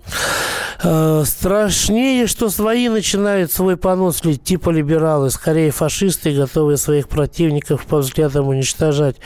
Э, 0.83 1.23
страшнее, 1.25 2.27
что 2.27 2.49
свои 2.49 2.89
начинают 2.89 3.51
свой 3.51 3.77
понос 3.77 4.21
типа 4.43 4.69
либералы, 4.69 5.31
скорее 5.31 5.71
фашисты, 5.71 6.35
готовые 6.35 6.77
своих 6.87 7.09
противников 7.09 7.85
по 7.85 7.97
взглядам 7.97 8.47
уничтожать. 8.47 9.17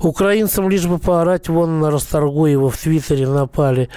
Украинцам 0.00 0.70
лишь 0.70 0.86
бы 0.86 0.98
поорать 0.98 1.46
вон 1.46 1.78
на 1.78 1.90
Расторгуева 1.90 2.70
в 2.70 2.78
Твиттере 2.78 3.28
напали. 3.28 3.90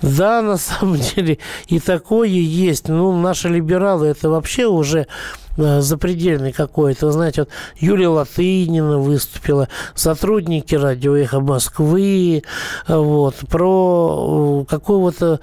Да, 0.00 0.42
на 0.42 0.56
самом 0.56 0.96
деле 1.16 1.38
и 1.66 1.80
такое 1.80 2.28
есть. 2.28 2.86
Ну, 2.86 3.20
наши 3.20 3.48
либералы 3.48 4.06
это 4.06 4.30
вообще 4.30 4.66
уже 4.66 5.08
запредельный 5.56 6.52
какой-то. 6.52 7.10
Знаете, 7.12 7.42
вот 7.42 7.50
Юлия 7.76 8.08
Латынина 8.08 8.98
выступила, 8.98 9.68
сотрудники 9.94 10.74
радио 10.74 11.16
«Эхо 11.16 11.40
Москвы», 11.40 12.42
вот, 12.88 13.36
про 13.48 14.62
э, 14.62 14.70
какого-то 14.70 15.40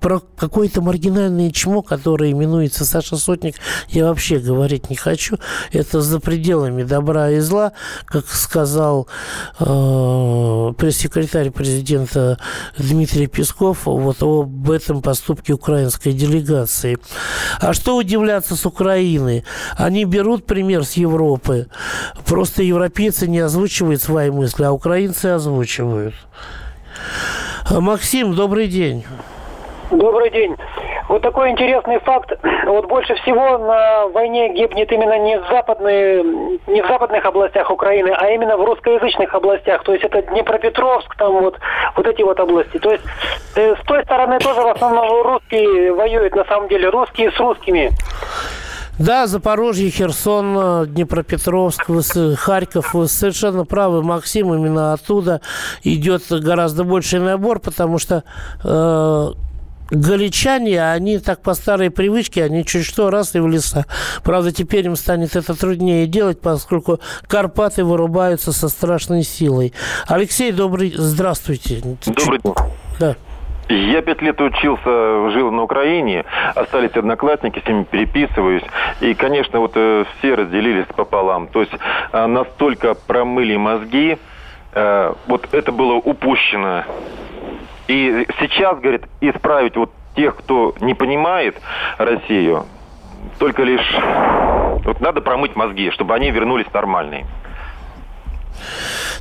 про 0.00 0.20
какое-то 0.36 0.82
маргинальное 0.82 1.50
чмо, 1.50 1.82
которое 1.82 2.30
именуется 2.30 2.84
Саша 2.84 3.16
Сотник, 3.16 3.56
я 3.88 4.06
вообще 4.06 4.38
говорить 4.38 4.90
не 4.90 4.96
хочу. 4.96 5.38
Это 5.72 6.00
за 6.00 6.20
пределами 6.20 6.82
добра 6.82 7.30
и 7.30 7.40
зла, 7.40 7.72
как 8.04 8.28
сказал 8.28 9.08
э, 9.58 10.72
пресс-секретарь 10.76 11.50
президента 11.50 12.38
Дмитрий 12.78 13.26
Песков 13.26 13.86
вот 13.86 14.22
об 14.22 14.70
этом 14.70 15.02
поступке 15.02 15.52
украинской 15.52 16.12
делегации. 16.12 16.98
А 17.60 17.72
что 17.72 17.96
удивляться 17.96 18.56
с 18.56 18.66
Украины? 18.66 19.31
Страны. 19.32 19.44
Они 19.76 20.04
берут 20.04 20.46
пример 20.46 20.84
с 20.84 20.94
Европы. 20.94 21.66
Просто 22.26 22.62
европейцы 22.62 23.28
не 23.28 23.40
озвучивают 23.40 24.02
свои 24.02 24.30
мысли, 24.30 24.64
а 24.64 24.72
украинцы 24.72 25.26
озвучивают. 25.26 26.14
Максим, 27.70 28.34
добрый 28.34 28.68
день. 28.68 29.04
Добрый 29.90 30.30
день. 30.30 30.56
Вот 31.08 31.20
такой 31.20 31.50
интересный 31.50 31.98
факт. 32.00 32.32
Вот 32.64 32.86
больше 32.86 33.14
всего 33.16 33.58
на 33.58 34.06
войне 34.08 34.54
гибнет 34.54 34.90
именно 34.90 35.18
не 35.18 35.38
в, 35.38 35.46
западные, 35.48 36.22
не 36.66 36.82
в 36.82 36.86
западных 36.86 37.26
областях 37.26 37.70
Украины, 37.70 38.14
а 38.16 38.30
именно 38.30 38.56
в 38.56 38.64
русскоязычных 38.64 39.34
областях. 39.34 39.82
То 39.82 39.92
есть 39.92 40.04
это 40.04 40.22
Днепропетровск, 40.22 41.14
там 41.16 41.32
вот, 41.32 41.58
вот 41.96 42.06
эти 42.06 42.22
вот 42.22 42.40
области. 42.40 42.78
То 42.78 42.92
есть 42.92 43.04
э, 43.56 43.74
с 43.74 43.84
той 43.84 44.02
стороны 44.04 44.38
тоже 44.38 44.62
в 44.62 44.68
основном 44.68 45.22
русские 45.22 45.92
воюют, 45.92 46.34
на 46.34 46.44
самом 46.44 46.68
деле, 46.68 46.88
русские 46.88 47.30
с 47.32 47.38
русскими. 47.38 47.92
Да, 49.02 49.26
Запорожье, 49.26 49.90
Херсон, 49.90 50.86
Днепропетровск, 50.86 51.86
Харьков. 52.36 52.94
Вы 52.94 53.08
совершенно 53.08 53.64
правы, 53.64 54.00
Максим. 54.04 54.54
Именно 54.54 54.92
оттуда 54.92 55.40
идет 55.82 56.22
гораздо 56.30 56.84
больший 56.84 57.18
набор, 57.18 57.58
потому 57.58 57.98
что 57.98 58.22
э, 58.62 59.32
галичане, 59.90 60.88
они 60.88 61.18
так 61.18 61.42
по 61.42 61.54
старой 61.54 61.90
привычке, 61.90 62.44
они 62.44 62.64
чуть 62.64 62.84
что 62.84 63.10
раз 63.10 63.34
и 63.34 63.40
в 63.40 63.48
леса. 63.48 63.86
Правда, 64.22 64.52
теперь 64.52 64.86
им 64.86 64.94
станет 64.94 65.34
это 65.34 65.54
труднее 65.54 66.06
делать, 66.06 66.40
поскольку 66.40 67.00
Карпаты 67.26 67.82
вырубаются 67.82 68.52
со 68.52 68.68
страшной 68.68 69.24
силой. 69.24 69.72
Алексей, 70.06 70.52
добрый, 70.52 70.94
здравствуйте. 70.96 71.82
Добрый 72.06 72.38
день. 72.38 72.54
Да. 73.00 73.16
Я 73.72 74.02
пять 74.02 74.20
лет 74.20 74.40
учился, 74.40 75.30
жил 75.30 75.50
на 75.50 75.62
Украине, 75.62 76.24
остались 76.54 76.92
одноклассники, 76.92 77.58
с 77.58 77.66
ними 77.66 77.84
переписываюсь. 77.84 78.64
И, 79.00 79.14
конечно, 79.14 79.60
вот 79.60 79.72
э, 79.76 80.04
все 80.18 80.34
разделились 80.34 80.86
пополам. 80.94 81.46
То 81.46 81.60
есть 81.60 81.72
э, 82.12 82.26
настолько 82.26 82.94
промыли 82.94 83.56
мозги, 83.56 84.18
э, 84.74 85.14
вот 85.26 85.48
это 85.52 85.72
было 85.72 85.94
упущено. 85.94 86.84
И 87.88 88.26
сейчас, 88.40 88.78
говорит, 88.78 89.04
исправить 89.20 89.76
вот 89.76 89.90
тех, 90.16 90.36
кто 90.36 90.74
не 90.80 90.94
понимает 90.94 91.58
Россию, 91.96 92.66
только 93.38 93.62
лишь 93.62 93.96
вот 94.84 95.00
надо 95.00 95.20
промыть 95.20 95.56
мозги, 95.56 95.90
чтобы 95.90 96.14
они 96.14 96.30
вернулись 96.30 96.66
нормальные. 96.72 97.24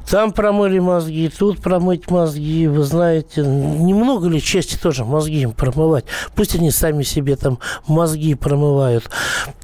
Там 0.10 0.32
промыли 0.32 0.80
мозги, 0.80 1.30
тут 1.30 1.62
промыть 1.62 2.10
мозги. 2.10 2.68
Вы 2.68 2.84
знаете, 2.84 3.42
немного 3.42 4.28
ли 4.28 4.42
чести 4.42 4.78
тоже 4.78 5.06
мозги 5.06 5.42
им 5.42 5.52
промывать? 5.52 6.06
Пусть 6.36 6.56
они 6.56 6.72
сами 6.72 7.04
себе 7.04 7.36
там 7.36 7.60
мозги 7.88 8.36
промывают. 8.36 9.10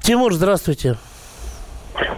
Тимур, 0.02 0.32
здравствуйте. 0.34 0.96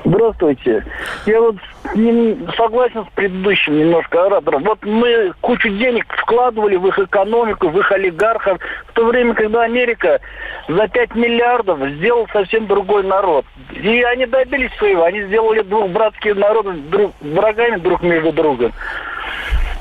Здравствуйте. 0.05 0.85
Я 1.27 1.41
вот 1.41 1.57
не 1.95 2.39
согласен 2.57 3.05
с 3.05 3.15
предыдущим 3.15 3.79
немножко 3.79 4.27
оратором. 4.27 4.65
Вот 4.65 4.85
мы 4.85 5.33
кучу 5.41 5.69
денег 5.69 6.05
вкладывали 6.17 6.77
в 6.77 6.87
их 6.87 6.99
экономику, 6.99 7.69
в 7.69 7.79
их 7.79 7.91
олигархов, 7.93 8.59
в 8.87 8.93
то 8.93 9.05
время, 9.07 9.35
когда 9.35 9.63
Америка 9.63 10.21
за 10.69 10.89
5 10.89 11.15
миллиардов 11.15 11.79
сделал 11.97 12.29
совсем 12.33 12.67
другой 12.67 13.05
народ. 13.05 13.45
И 13.73 14.03
они 14.03 14.27
добились 14.27 14.73
своего. 14.79 15.05
Они 15.05 15.23
сделали 15.23 15.63
двух 15.63 15.91
братских 15.91 16.37
народов 16.37 16.77
друг, 16.91 17.13
врагами 17.21 17.77
друг 17.77 18.03
между 18.03 18.33
другом. 18.33 18.73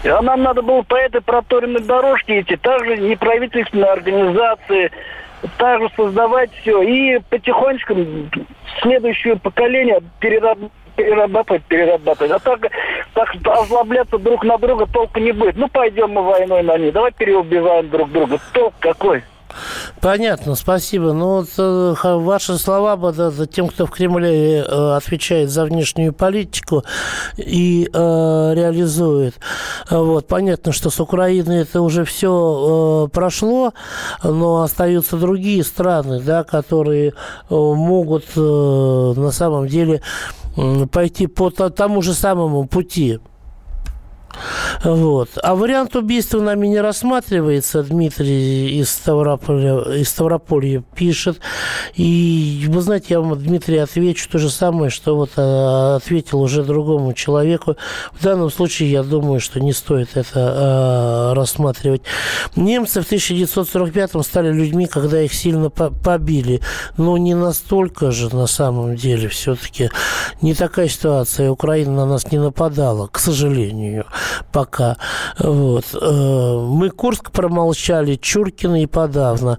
А 0.05 0.21
нам 0.21 0.43
надо 0.43 0.61
было 0.61 0.81
по 0.81 0.95
этой 0.95 1.21
проторенной 1.21 1.81
дорожке 1.81 2.41
идти. 2.41 2.55
Также 2.55 2.97
неправительственные 2.97 3.91
организации, 3.91 4.91
также 5.57 5.89
создавать 5.95 6.51
все. 6.61 6.81
И 6.81 7.19
потихонечку 7.29 7.95
следующее 8.81 9.37
поколение 9.37 10.01
перерабатывать 10.19 10.71
перерабатывать, 10.99 11.63
перерабатывать. 11.63 12.31
А 12.31 12.39
так, 12.39 12.59
так 13.13 13.29
озлобляться 13.45 14.17
друг 14.17 14.43
на 14.43 14.57
друга 14.57 14.85
толку 14.85 15.19
не 15.19 15.31
будет. 15.31 15.55
Ну, 15.55 15.69
пойдем 15.69 16.11
мы 16.11 16.23
войной 16.23 16.61
на 16.61 16.77
них. 16.77 16.91
Давай 16.91 17.13
переубиваем 17.13 17.89
друг 17.89 18.11
друга. 18.11 18.37
Толк 18.51 18.73
какой? 18.79 19.23
Понятно, 20.01 20.55
спасибо. 20.55 21.13
Ну, 21.13 21.39
вот, 21.39 21.49
э, 21.57 21.95
ваши 22.03 22.57
слова 22.57 22.95
да, 23.11 23.31
тем, 23.45 23.67
кто 23.67 23.85
в 23.85 23.91
Кремле 23.91 24.59
э, 24.59 24.95
отвечает 24.95 25.49
за 25.49 25.65
внешнюю 25.65 26.13
политику 26.13 26.83
и 27.37 27.89
э, 27.91 28.53
реализует. 28.55 29.35
Вот, 29.89 30.27
понятно, 30.27 30.71
что 30.71 30.89
с 30.89 30.99
Украиной 30.99 31.61
это 31.61 31.81
уже 31.81 32.05
все 32.05 33.07
э, 33.07 33.09
прошло, 33.09 33.73
но 34.23 34.61
остаются 34.61 35.17
другие 35.17 35.63
страны, 35.63 36.21
да, 36.21 36.43
которые 36.43 37.09
э, 37.09 37.11
могут 37.49 38.25
э, 38.35 38.39
на 39.15 39.31
самом 39.31 39.67
деле 39.67 40.01
пойти 40.91 41.27
по 41.27 41.49
тому 41.51 42.01
же 42.01 42.13
самому 42.13 42.65
пути. 42.65 43.19
Вот. 44.83 45.29
А 45.41 45.55
вариант 45.55 45.95
убийства 45.95 46.39
нами 46.39 46.67
не 46.67 46.79
рассматривается. 46.79 47.83
Дмитрий 47.83 48.79
из 48.79 48.89
Ставрополя, 48.89 49.79
из 49.99 50.09
Ставрополья 50.09 50.83
пишет. 50.95 51.39
И 51.95 52.65
вы 52.67 52.81
знаете, 52.81 53.07
я 53.09 53.21
вам, 53.21 53.37
Дмитрий, 53.37 53.77
отвечу 53.77 54.29
то 54.29 54.37
же 54.37 54.49
самое, 54.49 54.89
что 54.89 55.15
вот 55.15 55.31
а, 55.37 55.97
ответил 55.97 56.41
уже 56.41 56.63
другому 56.63 57.13
человеку. 57.13 57.75
В 58.13 58.23
данном 58.23 58.49
случае, 58.51 58.91
я 58.91 59.03
думаю, 59.03 59.39
что 59.39 59.59
не 59.59 59.73
стоит 59.73 60.15
это 60.15 60.31
а, 60.35 61.33
рассматривать. 61.33 62.01
Немцы 62.55 63.01
в 63.01 63.11
1945-м 63.11 64.23
стали 64.23 64.51
людьми, 64.51 64.85
когда 64.87 65.21
их 65.21 65.33
сильно 65.33 65.69
побили. 65.69 66.61
Но 66.97 67.17
не 67.17 67.35
настолько 67.35 68.11
же 68.11 68.33
на 68.35 68.47
самом 68.47 68.95
деле 68.95 69.27
все-таки. 69.27 69.89
Не 70.41 70.53
такая 70.53 70.87
ситуация. 70.87 71.51
Украина 71.51 71.91
на 71.91 72.05
нас 72.05 72.31
не 72.31 72.39
нападала, 72.39 73.07
к 73.07 73.19
сожалению 73.19 74.05
пока. 74.51 74.97
Вот. 75.37 75.85
Э, 75.93 76.65
мы 76.67 76.89
Курск 76.89 77.31
промолчали, 77.31 78.15
Чуркина 78.15 78.83
и 78.83 78.85
подавно. 78.85 79.57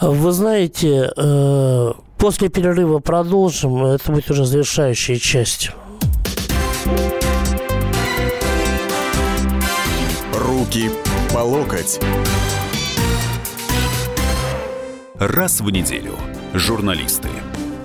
Вы 0.00 0.32
знаете, 0.32 1.10
э, 1.16 1.92
после 2.18 2.48
перерыва 2.48 2.98
продолжим. 2.98 3.84
Это 3.84 4.12
будет 4.12 4.30
уже 4.30 4.44
завершающая 4.44 5.16
часть. 5.16 5.70
Руки 10.34 10.90
по 11.32 11.38
локоть. 11.38 12.00
Раз 15.18 15.60
в 15.60 15.70
неделю 15.70 16.16
журналисты, 16.52 17.28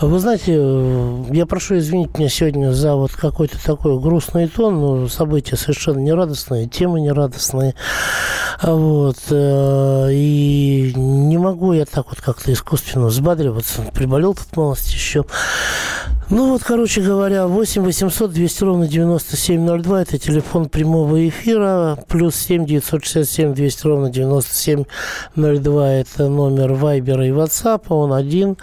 Вы 0.00 0.18
знаете, 0.18 0.54
я 1.32 1.46
прошу 1.46 1.78
извинить 1.78 2.18
меня 2.18 2.28
сегодня 2.28 2.72
за 2.72 2.94
вот 2.94 3.12
какой-то 3.12 3.62
такой 3.64 3.98
грустный 4.00 4.48
тон, 4.48 4.80
но 4.80 5.08
события 5.08 5.56
совершенно 5.56 5.98
нерадостные, 5.98 6.68
темы 6.68 7.00
нерадостные. 7.00 7.74
Вот. 8.62 9.18
Э, 9.30 10.08
и 10.10 10.92
не 10.96 11.38
могу 11.38 11.72
я 11.72 11.84
так 11.84 12.06
вот 12.08 12.20
как-то 12.20 12.52
искусственно 12.52 13.06
взбадриваться. 13.06 13.82
Приболел 13.92 14.34
тут 14.34 14.56
малость 14.56 14.92
еще. 14.92 15.24
Ну 16.30 16.52
вот, 16.52 16.62
короче 16.64 17.02
говоря, 17.02 17.46
8 17.46 17.82
800 17.82 18.32
200 18.32 18.64
ровно 18.64 18.88
9702 18.88 20.02
это 20.02 20.16
телефон 20.18 20.70
прямого 20.70 21.28
эфира, 21.28 21.98
плюс 22.08 22.34
7 22.36 22.64
967 22.64 23.52
200 23.52 23.86
ровно 23.86 24.08
9702 24.10 25.90
это 25.90 26.28
номер 26.30 26.72
Вайбера 26.72 27.26
и 27.26 27.30
WhatsApp, 27.30 27.82
он 27.88 28.14
один. 28.14 28.56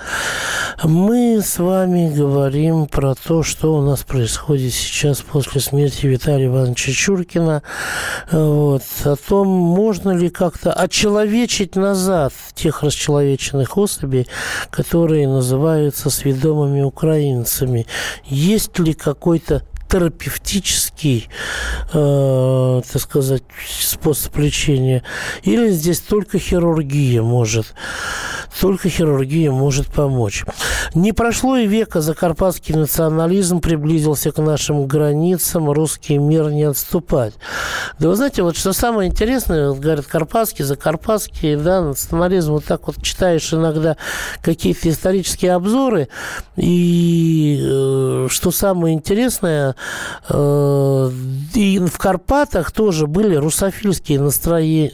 Мы 0.83 1.41
с 1.43 1.59
вами 1.59 2.11
говорим 2.11 2.87
про 2.87 3.13
то, 3.13 3.43
что 3.43 3.75
у 3.75 3.81
нас 3.83 4.01
происходит 4.01 4.73
сейчас 4.73 5.21
после 5.21 5.61
смерти 5.61 6.07
Виталия 6.07 6.47
Ивановича 6.47 6.91
Чуркина. 6.93 7.61
Вот. 8.31 8.81
О 9.03 9.15
том, 9.15 9.47
можно 9.47 10.09
ли 10.11 10.29
как-то 10.29 10.73
очеловечить 10.73 11.75
назад 11.75 12.33
тех 12.55 12.81
расчеловеченных 12.81 13.77
особей, 13.77 14.27
которые 14.71 15.27
называются 15.27 16.09
сведомыми 16.09 16.81
украинцами 16.81 17.50
украинцами. 17.51 17.85
Есть 18.25 18.79
ли 18.79 18.93
какой-то 18.93 19.63
терапевтический, 19.91 21.27
э, 21.93 22.81
так 22.91 23.01
сказать, 23.01 23.43
способ 23.67 24.37
лечения, 24.37 25.03
или 25.43 25.69
здесь 25.69 25.99
только 25.99 26.39
хирургия 26.39 27.21
может, 27.21 27.73
только 28.59 28.87
хирургия 28.89 29.51
может 29.51 29.87
помочь. 29.87 30.45
Не 30.95 31.11
прошло 31.11 31.57
и 31.57 31.67
века, 31.67 31.99
закарпатский 31.99 32.73
национализм 32.75 33.59
приблизился 33.59 34.31
к 34.31 34.37
нашим 34.41 34.87
границам, 34.87 35.69
русский 35.69 36.17
мир 36.17 36.51
не 36.51 36.63
отступать. 36.63 37.33
Да 37.99 38.07
вы 38.07 38.15
знаете, 38.15 38.43
вот 38.43 38.55
что 38.55 38.71
самое 38.71 39.09
интересное, 39.09 39.69
вот 39.69 39.79
говорят, 39.79 40.05
карпатский, 40.05 40.63
закарпатский, 40.63 41.57
да, 41.57 41.81
национализм, 41.81 42.53
вот 42.53 42.65
так 42.65 42.87
вот 42.87 43.01
читаешь 43.01 43.53
иногда 43.53 43.97
какие-то 44.41 44.89
исторические 44.89 45.53
обзоры, 45.53 46.07
и 46.55 47.59
э, 47.61 48.27
что 48.29 48.51
самое 48.51 48.93
интересное, 48.93 49.75
и 50.29 51.79
в 51.79 51.97
Карпатах 51.97 52.71
тоже 52.71 53.07
были 53.07 53.35
русофильские 53.35 54.19
настроения, 54.19 54.91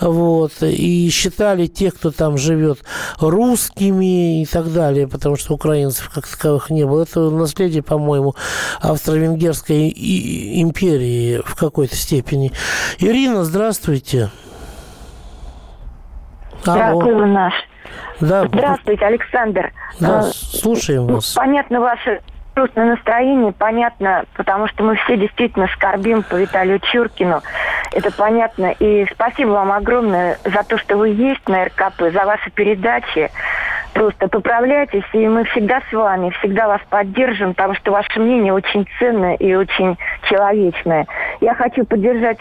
вот, 0.00 0.52
и 0.62 1.08
считали 1.10 1.66
тех, 1.66 1.94
кто 1.94 2.10
там 2.10 2.38
живет, 2.38 2.80
русскими 3.18 4.42
и 4.42 4.46
так 4.46 4.72
далее, 4.72 5.08
потому 5.08 5.36
что 5.36 5.54
украинцев 5.54 6.10
как 6.14 6.26
таковых 6.26 6.70
не 6.70 6.84
было. 6.84 7.02
Это 7.02 7.30
наследие, 7.30 7.82
по-моему, 7.82 8.34
Австро-Венгерской 8.80 9.90
империи 9.90 11.42
в 11.44 11.54
какой-то 11.54 11.96
степени. 11.96 12.52
Ирина, 12.98 13.44
здравствуйте. 13.44 14.30
Здравствуй, 16.62 17.26
наш. 17.26 17.54
Да. 18.20 18.46
Здравствуйте, 18.46 19.04
Александр. 19.04 19.72
Да, 20.00 20.28
э, 20.28 20.30
слушаем 20.32 21.06
вас. 21.06 21.34
Понятно 21.34 21.80
ваше 21.80 22.20
грустное 22.56 22.86
настроение, 22.86 23.52
понятно, 23.52 24.24
потому 24.34 24.66
что 24.68 24.82
мы 24.82 24.96
все 24.96 25.18
действительно 25.18 25.68
скорбим 25.68 26.22
по 26.22 26.36
Виталию 26.36 26.80
Чуркину. 26.80 27.42
Это 27.92 28.10
понятно. 28.10 28.74
И 28.78 29.06
спасибо 29.12 29.50
вам 29.50 29.72
огромное 29.72 30.38
за 30.42 30.62
то, 30.62 30.78
что 30.78 30.96
вы 30.96 31.10
есть 31.10 31.46
на 31.48 31.66
РКП, 31.66 32.12
за 32.12 32.24
ваши 32.24 32.50
передачи. 32.50 33.30
Просто 33.92 34.28
поправляйтесь, 34.28 35.04
и 35.12 35.26
мы 35.28 35.44
всегда 35.44 35.80
с 35.88 35.92
вами, 35.92 36.30
всегда 36.40 36.66
вас 36.66 36.80
поддержим, 36.88 37.54
потому 37.54 37.74
что 37.74 37.92
ваше 37.92 38.20
мнение 38.20 38.52
очень 38.52 38.86
ценное 38.98 39.34
и 39.34 39.54
очень 39.54 39.96
человечное. 40.28 41.06
Я 41.40 41.54
хочу 41.54 41.84
поддержать 41.84 42.38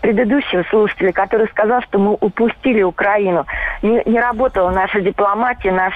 предыдущего 0.00 0.64
слушателя, 0.70 1.12
который 1.12 1.48
сказал, 1.48 1.82
что 1.82 1.98
мы 1.98 2.16
упустили 2.20 2.82
Украину. 2.82 3.44
Не, 3.82 4.02
не 4.04 4.20
работала 4.20 4.70
наша 4.70 5.00
дипломатия, 5.00 5.72
наш 5.72 5.94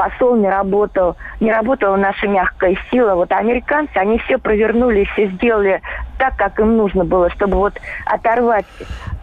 посол 0.00 0.34
не 0.36 0.48
работал, 0.48 1.18
не 1.40 1.52
работала 1.52 1.94
наша 1.96 2.26
мягкая 2.26 2.74
сила. 2.90 3.16
Вот 3.16 3.30
американцы, 3.32 3.94
они 3.96 4.16
все 4.20 4.38
провернули, 4.38 5.04
все 5.12 5.26
сделали 5.26 5.82
так, 6.16 6.36
как 6.36 6.58
им 6.58 6.78
нужно 6.78 7.04
было, 7.04 7.28
чтобы 7.28 7.58
вот 7.58 7.74
оторвать 8.06 8.64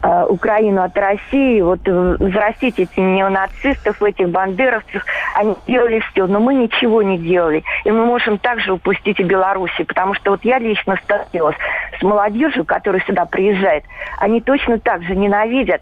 э, 0.03 0.25
Украину 0.29 0.83
от 0.83 0.95
России, 0.95 1.61
вот 1.61 1.79
взрастить 1.79 2.77
этих 2.77 2.95
неонацистов, 2.95 4.03
этих 4.03 4.29
бандеровцев. 4.29 5.03
Они 5.33 5.55
делали 5.65 5.99
все, 6.11 6.27
но 6.27 6.39
мы 6.39 6.53
ничего 6.53 7.01
не 7.01 7.17
делали. 7.17 7.63
И 7.83 7.89
мы 7.89 8.05
можем 8.05 8.37
также 8.37 8.73
упустить 8.73 9.19
и 9.19 9.23
Беларуси, 9.23 9.83
потому 9.83 10.13
что 10.13 10.29
вот 10.29 10.45
я 10.45 10.59
лично 10.59 10.95
сталкивалась 11.03 11.57
с 11.99 12.03
молодежью, 12.03 12.65
которая 12.65 13.01
сюда 13.01 13.25
приезжает. 13.25 13.83
Они 14.19 14.41
точно 14.41 14.77
так 14.77 15.01
же 15.01 15.15
ненавидят 15.15 15.81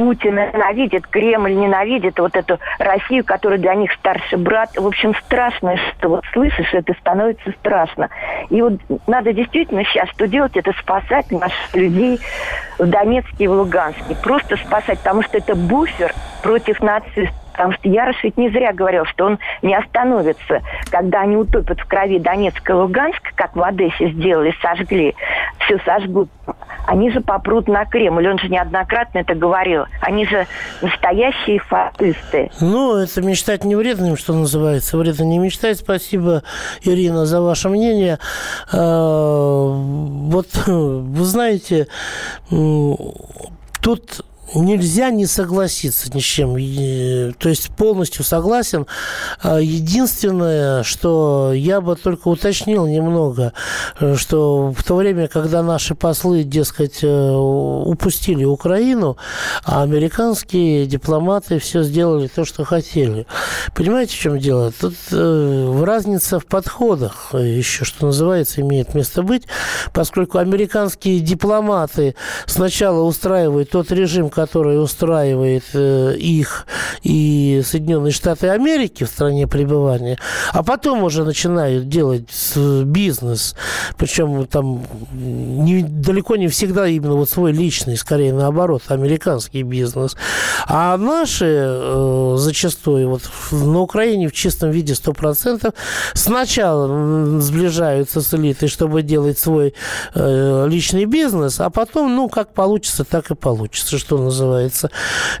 Путина, 0.00 0.50
ненавидят 0.54 1.06
Кремль, 1.08 1.54
ненавидят 1.54 2.18
вот 2.18 2.34
эту 2.34 2.58
Россию, 2.78 3.22
которая 3.22 3.58
для 3.58 3.74
них 3.74 3.92
старший 3.92 4.38
брат. 4.38 4.70
В 4.74 4.86
общем, 4.86 5.14
страшно, 5.26 5.76
что 5.76 6.08
вот 6.08 6.24
слышишь, 6.32 6.72
это 6.72 6.94
становится 6.94 7.52
страшно. 7.60 8.08
И 8.48 8.62
вот 8.62 8.80
надо 9.06 9.34
действительно 9.34 9.84
сейчас 9.84 10.08
что 10.08 10.26
делать, 10.26 10.56
это 10.56 10.72
спасать 10.80 11.30
наших 11.30 11.76
людей 11.76 12.18
в 12.78 12.86
Донецке 12.86 13.44
и 13.44 13.46
в 13.46 13.52
Луганске. 13.52 14.16
Просто 14.22 14.56
спасать, 14.56 15.00
потому 15.00 15.22
что 15.22 15.36
это 15.36 15.54
буфер 15.54 16.14
против 16.42 16.80
нацистов. 16.80 17.34
Потому 17.60 17.74
что 17.74 17.90
Ярош 17.90 18.16
ведь 18.22 18.38
не 18.38 18.48
зря 18.48 18.72
говорил, 18.72 19.04
что 19.04 19.26
он 19.26 19.38
не 19.60 19.74
остановится, 19.74 20.62
когда 20.90 21.20
они 21.20 21.36
утопят 21.36 21.78
в 21.78 21.86
крови 21.86 22.18
Донецк 22.18 22.70
и 22.70 22.72
Луганск, 22.72 23.20
как 23.34 23.54
в 23.54 23.62
Одессе 23.62 24.12
сделали, 24.12 24.54
сожгли, 24.62 25.14
все 25.58 25.78
сожгут. 25.84 26.30
Они 26.86 27.10
же 27.10 27.20
попрут 27.20 27.68
на 27.68 27.84
Кремль. 27.84 28.26
Он 28.28 28.38
же 28.38 28.48
неоднократно 28.48 29.18
это 29.18 29.34
говорил. 29.34 29.84
Они 30.00 30.24
же 30.24 30.46
настоящие 30.80 31.58
фашисты. 31.58 32.50
Ну, 32.62 32.96
это 32.96 33.20
мечтать 33.20 33.62
не 33.64 33.76
вредно, 33.76 34.16
что 34.16 34.32
называется. 34.32 34.96
Вредно 34.96 35.24
не 35.24 35.36
мечтать. 35.36 35.76
Спасибо, 35.76 36.42
Ирина, 36.82 37.26
за 37.26 37.42
ваше 37.42 37.68
мнение. 37.68 38.18
А, 38.72 39.66
вот, 39.68 40.46
вы 40.66 41.24
знаете, 41.24 41.88
тут 43.82 44.22
нельзя 44.54 45.10
не 45.10 45.26
согласиться 45.26 46.10
ни 46.14 46.20
с 46.20 46.24
чем. 46.24 46.54
То 47.34 47.48
есть 47.48 47.70
полностью 47.70 48.24
согласен. 48.24 48.86
А 49.42 49.58
единственное, 49.58 50.82
что 50.82 51.52
я 51.54 51.80
бы 51.80 51.96
только 51.96 52.28
уточнил 52.28 52.86
немного, 52.86 53.52
что 54.16 54.72
в 54.72 54.82
то 54.84 54.96
время, 54.96 55.28
когда 55.28 55.62
наши 55.62 55.94
послы, 55.94 56.42
дескать, 56.42 57.02
э, 57.02 57.30
упустили 57.32 58.44
Украину, 58.44 59.16
а 59.64 59.82
американские 59.82 60.86
дипломаты 60.86 61.58
все 61.58 61.82
сделали 61.82 62.26
то, 62.28 62.44
что 62.44 62.64
хотели. 62.64 63.26
Понимаете, 63.74 64.16
в 64.16 64.18
чем 64.18 64.38
дело? 64.38 64.72
Тут 64.72 64.94
э, 65.12 65.82
разница 65.84 66.38
в 66.38 66.46
подходах 66.46 67.30
еще, 67.32 67.84
что 67.84 68.06
называется, 68.06 68.60
имеет 68.60 68.94
место 68.94 69.22
быть, 69.22 69.44
поскольку 69.92 70.38
американские 70.38 71.20
дипломаты 71.20 72.14
сначала 72.46 73.02
устраивают 73.02 73.70
тот 73.70 73.92
режим, 73.92 74.30
который 74.40 74.82
устраивает 74.82 75.64
э, 75.74 76.16
их 76.16 76.66
и 77.02 77.62
Соединенные 77.62 78.10
Штаты 78.10 78.48
Америки 78.48 79.04
в 79.04 79.08
стране 79.08 79.46
пребывания, 79.46 80.18
а 80.52 80.62
потом 80.62 81.02
уже 81.04 81.24
начинают 81.24 81.90
делать 81.90 82.30
бизнес, 82.56 83.54
причем 83.98 84.46
там 84.46 84.82
не, 85.12 85.82
далеко 85.82 86.36
не 86.36 86.48
всегда 86.48 86.88
именно 86.88 87.16
вот 87.16 87.28
свой 87.28 87.52
личный, 87.52 87.98
скорее 87.98 88.32
наоборот, 88.32 88.82
американский 88.88 89.62
бизнес. 89.62 90.16
А 90.66 90.96
наши 90.96 91.46
э, 91.46 92.34
зачастую 92.38 93.10
вот 93.10 93.22
на 93.50 93.80
Украине 93.80 94.28
в 94.28 94.32
чистом 94.32 94.70
виде 94.70 94.94
100% 94.94 95.74
сначала 96.14 97.40
сближаются 97.40 98.22
с 98.22 98.32
элитой, 98.32 98.68
чтобы 98.68 99.02
делать 99.02 99.38
свой 99.38 99.74
э, 100.14 100.66
личный 100.66 101.04
бизнес, 101.04 101.60
а 101.60 101.68
потом, 101.68 102.16
ну, 102.16 102.30
как 102.30 102.54
получится, 102.54 103.04
так 103.04 103.30
и 103.30 103.34
получится, 103.34 103.98
что 103.98 104.29
называется. 104.30 104.90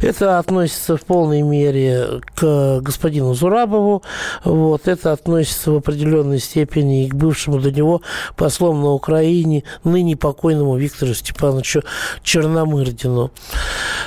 Это 0.00 0.38
относится 0.38 0.96
в 0.96 1.02
полной 1.02 1.42
мере 1.42 2.20
к 2.34 2.80
господину 2.80 3.34
Зурабову. 3.34 4.02
Вот. 4.44 4.88
Это 4.88 5.12
относится 5.12 5.70
в 5.70 5.76
определенной 5.76 6.40
степени 6.40 7.06
и 7.06 7.08
к 7.08 7.14
бывшему 7.14 7.60
до 7.60 7.70
него 7.70 8.02
послом 8.36 8.82
на 8.82 8.90
Украине, 8.90 9.62
ныне 9.84 10.16
покойному 10.16 10.76
Виктору 10.76 11.14
Степановичу 11.14 11.82
Черномырдину. 12.22 13.30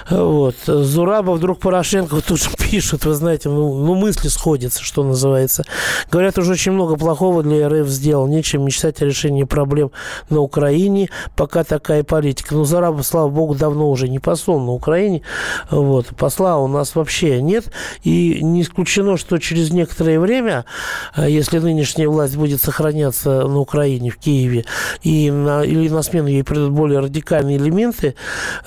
Вот. 0.10 0.56
Зурабов, 0.66 1.40
друг 1.40 1.60
Порошенко, 1.60 2.22
тут 2.22 2.40
же 2.40 2.50
пишет, 2.58 3.06
вы 3.06 3.14
знаете, 3.14 3.50
ну, 3.50 3.74
ну, 3.74 3.96
мысли 3.96 4.28
сходятся, 4.28 4.84
что 4.84 5.04
называется. 5.04 5.64
Говорят, 6.12 6.38
уже 6.38 6.54
очень 6.54 6.74
много 6.74 6.98
плохого 6.98 7.42
для 7.42 7.70
РФ 7.70 7.88
сделал. 7.88 8.28
Нечем 8.28 8.66
мечтать 8.66 9.02
о 9.02 9.06
решении 9.06 9.44
проблем 9.44 9.92
на 10.30 10.42
Украине, 10.42 11.10
пока 11.36 11.64
такая 11.64 12.04
политика. 12.04 12.56
Но 12.56 12.66
Зурабов, 12.66 13.06
слава 13.06 13.30
богу, 13.30 13.56
давно 13.56 13.90
уже 13.90 14.10
не 14.10 14.20
посол 14.20 14.60
на 14.66 14.72
Украине. 14.72 15.22
Вот. 15.70 16.08
Посла 16.18 16.58
у 16.58 16.68
нас 16.68 16.96
вообще 16.96 17.42
нет. 17.42 17.72
И 18.04 18.40
не 18.42 18.62
исключено, 18.62 19.18
что 19.18 19.38
через 19.38 19.72
некоторое 19.72 20.20
время, 20.20 20.66
э, 21.16 21.30
если 21.30 21.60
нынешняя 21.60 22.08
власть 22.08 22.36
будет 22.36 22.62
сохраняться 22.62 23.48
на 23.48 23.60
Украине, 23.60 24.10
в 24.10 24.18
Киеве, 24.18 24.66
и 25.02 25.32
на, 25.32 25.64
или 25.64 25.90
на 25.90 26.02
смену 26.02 26.28
ей 26.28 26.44
придут 26.44 26.72
более 26.72 27.00
радикальные 27.00 27.58
элементы, 27.58 28.16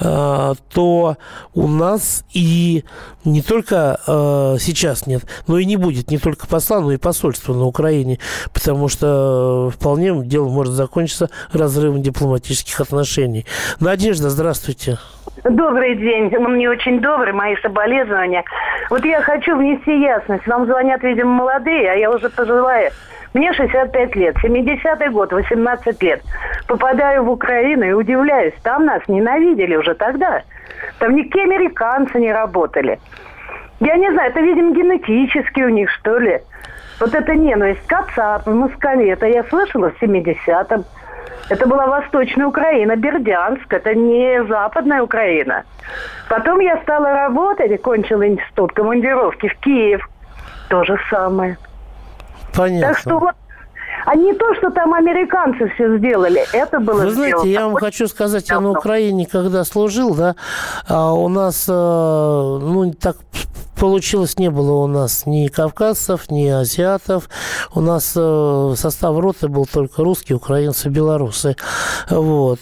э, 0.00 0.54
то 0.72 1.16
у 1.54 1.68
нас 1.68 2.24
и 2.32 2.84
не 3.24 3.42
только 3.42 3.98
э, 4.06 4.56
сейчас 4.60 5.06
нет, 5.06 5.24
но 5.46 5.58
и 5.58 5.64
не 5.64 5.76
будет 5.76 6.10
не 6.10 6.18
только 6.18 6.46
посла, 6.46 6.80
но 6.80 6.92
и 6.92 6.96
посольства 6.96 7.54
на 7.54 7.64
Украине, 7.64 8.18
потому 8.52 8.88
что 8.88 9.72
вполне 9.74 10.24
дело 10.24 10.48
может 10.48 10.74
закончиться 10.74 11.30
разрывом 11.52 12.02
дипломатических 12.02 12.80
отношений. 12.80 13.46
Надежда, 13.80 14.30
здравствуйте. 14.30 14.98
Добрый 15.44 15.85
день. 15.94 16.34
Он 16.36 16.54
мне 16.54 16.68
очень 16.68 17.00
добрый, 17.00 17.32
мои 17.32 17.56
соболезнования. 17.56 18.44
Вот 18.90 19.04
я 19.04 19.20
хочу 19.20 19.56
внести 19.56 20.00
ясность. 20.00 20.46
Вам 20.46 20.66
звонят, 20.66 21.02
видимо, 21.02 21.30
молодые, 21.30 21.90
а 21.90 21.94
я 21.94 22.10
уже 22.10 22.28
пожилая. 22.28 22.92
Мне 23.34 23.52
65 23.52 24.16
лет, 24.16 24.36
70-й 24.42 25.10
год, 25.10 25.32
18 25.32 26.02
лет. 26.02 26.22
Попадаю 26.66 27.24
в 27.24 27.30
Украину 27.30 27.84
и 27.84 27.92
удивляюсь. 27.92 28.54
Там 28.62 28.86
нас 28.86 29.02
ненавидели 29.08 29.76
уже 29.76 29.94
тогда. 29.94 30.42
Там 30.98 31.14
никакие 31.14 31.44
американцы 31.44 32.18
не 32.18 32.32
работали. 32.32 32.98
Я 33.80 33.96
не 33.96 34.10
знаю, 34.10 34.30
это, 34.30 34.40
видимо, 34.40 34.74
генетически 34.74 35.60
у 35.60 35.68
них, 35.68 35.90
что 35.90 36.18
ли. 36.18 36.40
Вот 36.98 37.14
эта 37.14 37.34
ненависть 37.34 37.86
Кацап, 37.86 38.46
Москве, 38.46 39.10
это 39.10 39.26
я 39.26 39.44
слышала 39.44 39.90
в 39.90 40.02
70-м. 40.02 40.84
Это 41.48 41.66
была 41.66 41.86
Восточная 41.86 42.46
Украина, 42.46 42.96
Бердянск, 42.96 43.72
это 43.72 43.94
не 43.94 44.44
Западная 44.44 45.02
Украина. 45.02 45.64
Потом 46.28 46.60
я 46.60 46.80
стала 46.82 47.12
работать 47.12 47.80
кончила 47.82 48.26
институт 48.26 48.72
командировки 48.72 49.48
в 49.48 49.56
Киев. 49.60 50.08
То 50.68 50.84
же 50.84 50.98
самое. 51.10 51.56
Понятно. 52.54 52.88
Так 52.88 52.98
что 52.98 53.18
вот 53.18 53.34
а 54.06 54.14
не 54.14 54.32
то, 54.34 54.54
что 54.54 54.70
там 54.70 54.94
американцы 54.94 55.68
все 55.74 55.98
сделали. 55.98 56.44
Это 56.52 56.78
было 56.78 57.02
Вы 57.02 57.10
знаете, 57.10 57.50
я 57.50 57.66
вам 57.66 57.74
хочу 57.74 58.06
сказать, 58.06 58.48
я 58.48 58.60
на 58.60 58.70
Украине, 58.70 59.26
когда 59.26 59.64
служил, 59.64 60.14
да, 60.14 60.36
а 60.88 61.12
у 61.12 61.28
нас, 61.28 61.66
э, 61.68 61.72
ну, 61.72 62.92
так 62.94 63.16
получилось, 63.76 64.38
не 64.38 64.50
было 64.50 64.72
у 64.72 64.86
нас 64.86 65.26
ни 65.26 65.48
кавказцев, 65.48 66.30
ни 66.30 66.46
азиатов. 66.48 67.28
У 67.74 67.80
нас 67.80 68.12
э, 68.16 68.74
состав 68.76 69.18
роты 69.18 69.48
был 69.48 69.66
только 69.66 70.02
русские, 70.02 70.36
украинцы, 70.36 70.88
белорусы. 70.88 71.56
Вот. 72.10 72.58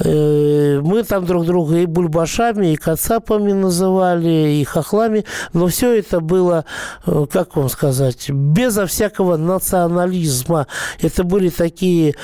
Э, 0.00 0.80
мы 0.82 1.02
там 1.02 1.24
друг 1.24 1.46
друга 1.46 1.78
и 1.78 1.86
бульбашами, 1.86 2.72
и 2.72 2.76
кацапами 2.76 3.52
называли, 3.52 4.60
и 4.60 4.64
хохлами, 4.64 5.24
но 5.52 5.66
все 5.66 5.98
это 5.98 6.20
было, 6.20 6.64
э, 7.06 7.26
как 7.30 7.56
вам 7.56 7.68
сказать, 7.68 8.30
безо 8.30 8.86
всякого 8.86 9.36
национализма. 9.36 10.66
Это 11.00 11.24
были 11.24 11.48
такие 11.48 12.14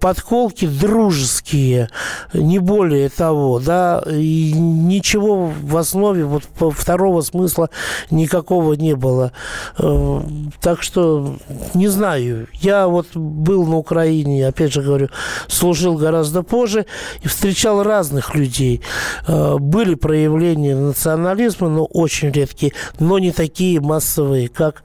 подколки 0.00 0.66
дружеские, 0.66 1.88
не 2.32 2.58
более 2.58 3.08
того, 3.08 3.60
да, 3.60 4.02
и 4.06 4.52
ничего 4.52 5.46
в 5.46 5.76
основе 5.76 6.24
вот 6.24 6.44
второго 6.74 7.20
смысла 7.20 7.59
смысла 7.60 7.70
никакого 8.10 8.74
не 8.74 8.94
было. 8.94 9.32
Э, 9.78 10.20
так 10.60 10.82
что 10.82 11.36
не 11.74 11.88
знаю. 11.88 12.48
Я 12.54 12.86
вот 12.86 13.08
был 13.14 13.66
на 13.66 13.76
Украине, 13.76 14.46
опять 14.46 14.72
же 14.72 14.82
говорю, 14.82 15.08
служил 15.48 15.96
гораздо 15.96 16.42
позже 16.42 16.86
и 17.22 17.28
встречал 17.28 17.82
разных 17.82 18.34
людей. 18.34 18.80
Э, 19.26 19.56
были 19.58 19.94
проявления 19.94 20.76
национализма, 20.76 21.68
но 21.68 21.84
очень 21.84 22.30
редкие, 22.30 22.72
но 22.98 23.18
не 23.18 23.32
такие 23.32 23.80
массовые, 23.80 24.48
как 24.48 24.82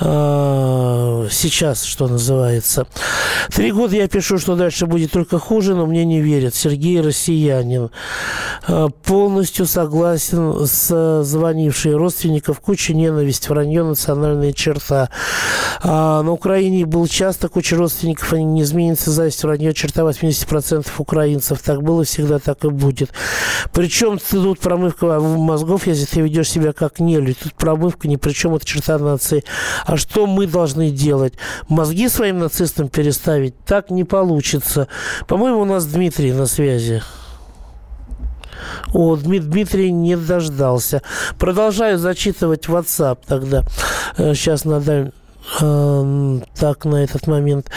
э, 0.00 1.28
сейчас, 1.30 1.84
что 1.84 2.08
называется. 2.08 2.86
Три 3.50 3.72
года 3.72 3.96
я 3.96 4.08
пишу, 4.08 4.38
что 4.38 4.56
дальше 4.56 4.86
будет 4.86 5.12
только 5.12 5.38
хуже, 5.38 5.74
но 5.74 5.86
мне 5.86 6.04
не 6.04 6.20
верят. 6.20 6.54
Сергей 6.54 7.00
Россиянин. 7.00 7.90
Полностью 9.04 9.66
согласен 9.66 10.66
с 10.66 11.22
звонившей 11.22 11.94
родственников, 12.02 12.60
куча 12.60 12.94
ненависть, 12.94 13.48
вранье, 13.48 13.84
национальная 13.84 14.52
черта. 14.52 15.08
А 15.82 16.22
на 16.22 16.32
Украине 16.32 16.84
был 16.84 17.06
часто 17.06 17.48
куча 17.48 17.76
родственников, 17.76 18.32
они 18.32 18.44
не 18.44 18.62
изменится, 18.62 19.10
зависть, 19.10 19.42
вранье, 19.42 19.72
черта 19.72 20.02
80% 20.02 20.86
украинцев. 20.98 21.60
Так 21.62 21.82
было 21.82 22.04
всегда, 22.04 22.38
так 22.38 22.64
и 22.64 22.68
будет. 22.68 23.10
Причем 23.72 24.18
тут 24.18 24.60
промывка 24.60 25.20
мозгов, 25.20 25.86
если 25.86 26.04
ты 26.04 26.20
ведешь 26.20 26.50
себя 26.50 26.72
как 26.72 27.00
нелюдь. 27.00 27.38
Тут 27.38 27.54
промывка 27.54 28.08
ни 28.08 28.16
при 28.16 28.32
чем, 28.32 28.54
это 28.54 28.66
черта 28.66 28.98
нации. 28.98 29.44
А 29.86 29.96
что 29.96 30.26
мы 30.26 30.46
должны 30.46 30.90
делать? 30.90 31.34
Мозги 31.68 32.08
своим 32.08 32.38
нацистам 32.38 32.88
переставить? 32.88 33.54
Так 33.64 33.90
не 33.90 34.04
получится. 34.04 34.88
По-моему, 35.26 35.60
у 35.60 35.64
нас 35.64 35.86
Дмитрий 35.86 36.32
на 36.32 36.46
связи. 36.46 37.02
О, 38.92 39.16
Дмитрий 39.16 39.90
не 39.92 40.16
дождался. 40.16 41.02
Продолжаю 41.38 41.98
зачитывать 41.98 42.66
WhatsApp 42.66 43.18
тогда. 43.26 43.62
Сейчас 44.16 44.64
надо 44.64 45.12
так 45.58 46.84
на 46.84 47.02
этот 47.02 47.26
момент. 47.26 47.70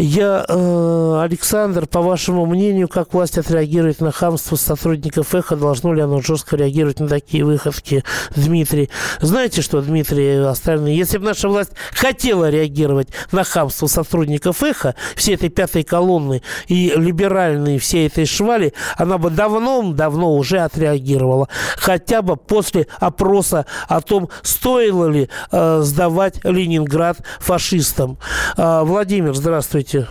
Я, 0.00 0.44
э, 0.48 1.20
Александр, 1.24 1.88
по 1.88 2.00
вашему 2.00 2.46
мнению, 2.46 2.86
как 2.86 3.12
власть 3.12 3.36
отреагирует 3.36 4.00
на 4.00 4.12
хамство 4.12 4.54
сотрудников 4.54 5.34
ЭХО? 5.34 5.56
Должно 5.56 5.92
ли 5.92 6.00
оно 6.00 6.20
жестко 6.20 6.56
реагировать 6.56 7.00
на 7.00 7.08
такие 7.08 7.44
выходки? 7.44 8.04
Дмитрий, 8.36 8.90
знаете 9.20 9.60
что, 9.60 9.82
Дмитрий, 9.82 10.36
остальные, 10.36 10.96
если 10.96 11.18
бы 11.18 11.24
наша 11.24 11.48
власть 11.48 11.72
хотела 11.92 12.48
реагировать 12.48 13.08
на 13.32 13.42
хамство 13.42 13.88
сотрудников 13.88 14.62
ЭХО, 14.62 14.94
всей 15.16 15.34
этой 15.34 15.48
пятой 15.48 15.82
колонны 15.82 16.42
и 16.68 16.92
либеральной 16.94 17.78
всей 17.78 18.06
этой 18.06 18.24
швали, 18.24 18.74
она 18.96 19.18
бы 19.18 19.30
давно-давно 19.30 20.36
уже 20.36 20.58
отреагировала. 20.58 21.48
Хотя 21.76 22.22
бы 22.22 22.36
после 22.36 22.86
опроса 23.00 23.66
о 23.88 24.00
том, 24.00 24.28
стоило 24.42 25.06
ли 25.06 25.28
э, 25.50 25.80
сдавать 25.82 26.38
Ленинград 26.44 27.18
фашистам. 27.40 28.18
Э, 28.56 28.82
Владимир, 28.84 29.34
здравствуйте. 29.34 29.87
Здравствуйте. 29.88 30.08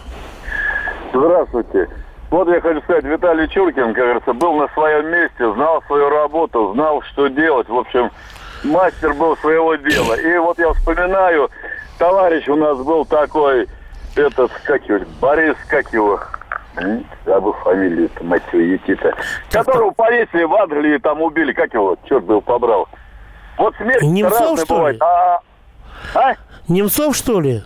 Здравствуйте. 1.14 1.90
Вот 2.32 2.50
я 2.50 2.60
хочу 2.60 2.82
сказать, 2.82 3.06
Виталий 3.06 3.48
Чуркин, 3.48 3.94
как 3.94 4.04
говорится, 4.04 4.34
был 4.34 4.54
на 4.56 4.68
своем 4.70 5.08
месте, 5.08 5.54
знал 5.54 5.82
свою 5.84 6.10
работу, 6.10 6.74
знал, 6.74 7.02
что 7.04 7.28
делать. 7.28 7.70
В 7.70 7.78
общем, 7.78 8.12
мастер 8.64 9.14
был 9.14 9.38
своего 9.38 9.76
дела. 9.76 10.16
И 10.16 10.38
вот 10.40 10.58
я 10.60 10.74
вспоминаю, 10.74 11.50
товарищ 12.00 12.48
у 12.50 12.56
нас 12.56 12.78
был 12.80 13.06
такой, 13.06 13.68
этот, 14.16 14.52
как 14.66 14.84
его, 14.86 15.06
Борис, 15.22 15.56
как 15.70 15.94
его, 15.94 16.20
забыл 17.26 17.54
фамилию, 17.64 18.10
мать 18.22 18.44
твою, 18.50 18.74
Етита, 18.74 19.14
которого 19.52 19.92
полиции 19.92 20.44
в 20.44 20.54
Англии 20.56 20.98
там 20.98 21.22
убили, 21.22 21.54
как 21.54 21.74
его, 21.74 21.98
черт 22.10 22.26
был 22.26 22.42
побрал. 22.42 22.90
Вот 23.58 23.76
смерть 23.76 24.02
Немцов, 24.02 24.60
что 24.60 24.90
ли? 24.90 24.98
А, 25.00 25.40
а? 26.14 26.34
Немцов, 26.68 27.16
что 27.16 27.40
ли? 27.40 27.64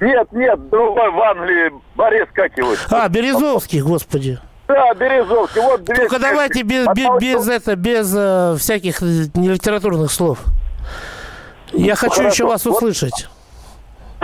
Нет, 0.00 0.30
нет, 0.32 0.68
другой 0.68 1.10
в 1.10 1.20
Англии, 1.20 1.72
Борис 1.94 2.26
как 2.34 2.56
его? 2.58 2.74
А, 2.90 3.08
Березовский, 3.08 3.80
господи. 3.80 4.38
Да, 4.68 4.92
Березовский. 4.94 5.60
Вот 5.60 5.84
200... 5.84 6.00
Только 6.00 6.18
давайте 6.18 6.62
без, 6.62 6.86
без, 6.94 7.20
без, 7.20 7.48
это, 7.48 7.76
без 7.76 8.12
э, 8.14 8.56
всяких 8.58 9.00
нелитературных 9.00 10.10
слов. 10.10 10.40
Я 11.72 11.94
хочу 11.94 12.16
Хорошо. 12.16 12.32
еще 12.32 12.46
вас 12.46 12.66
услышать. 12.66 13.28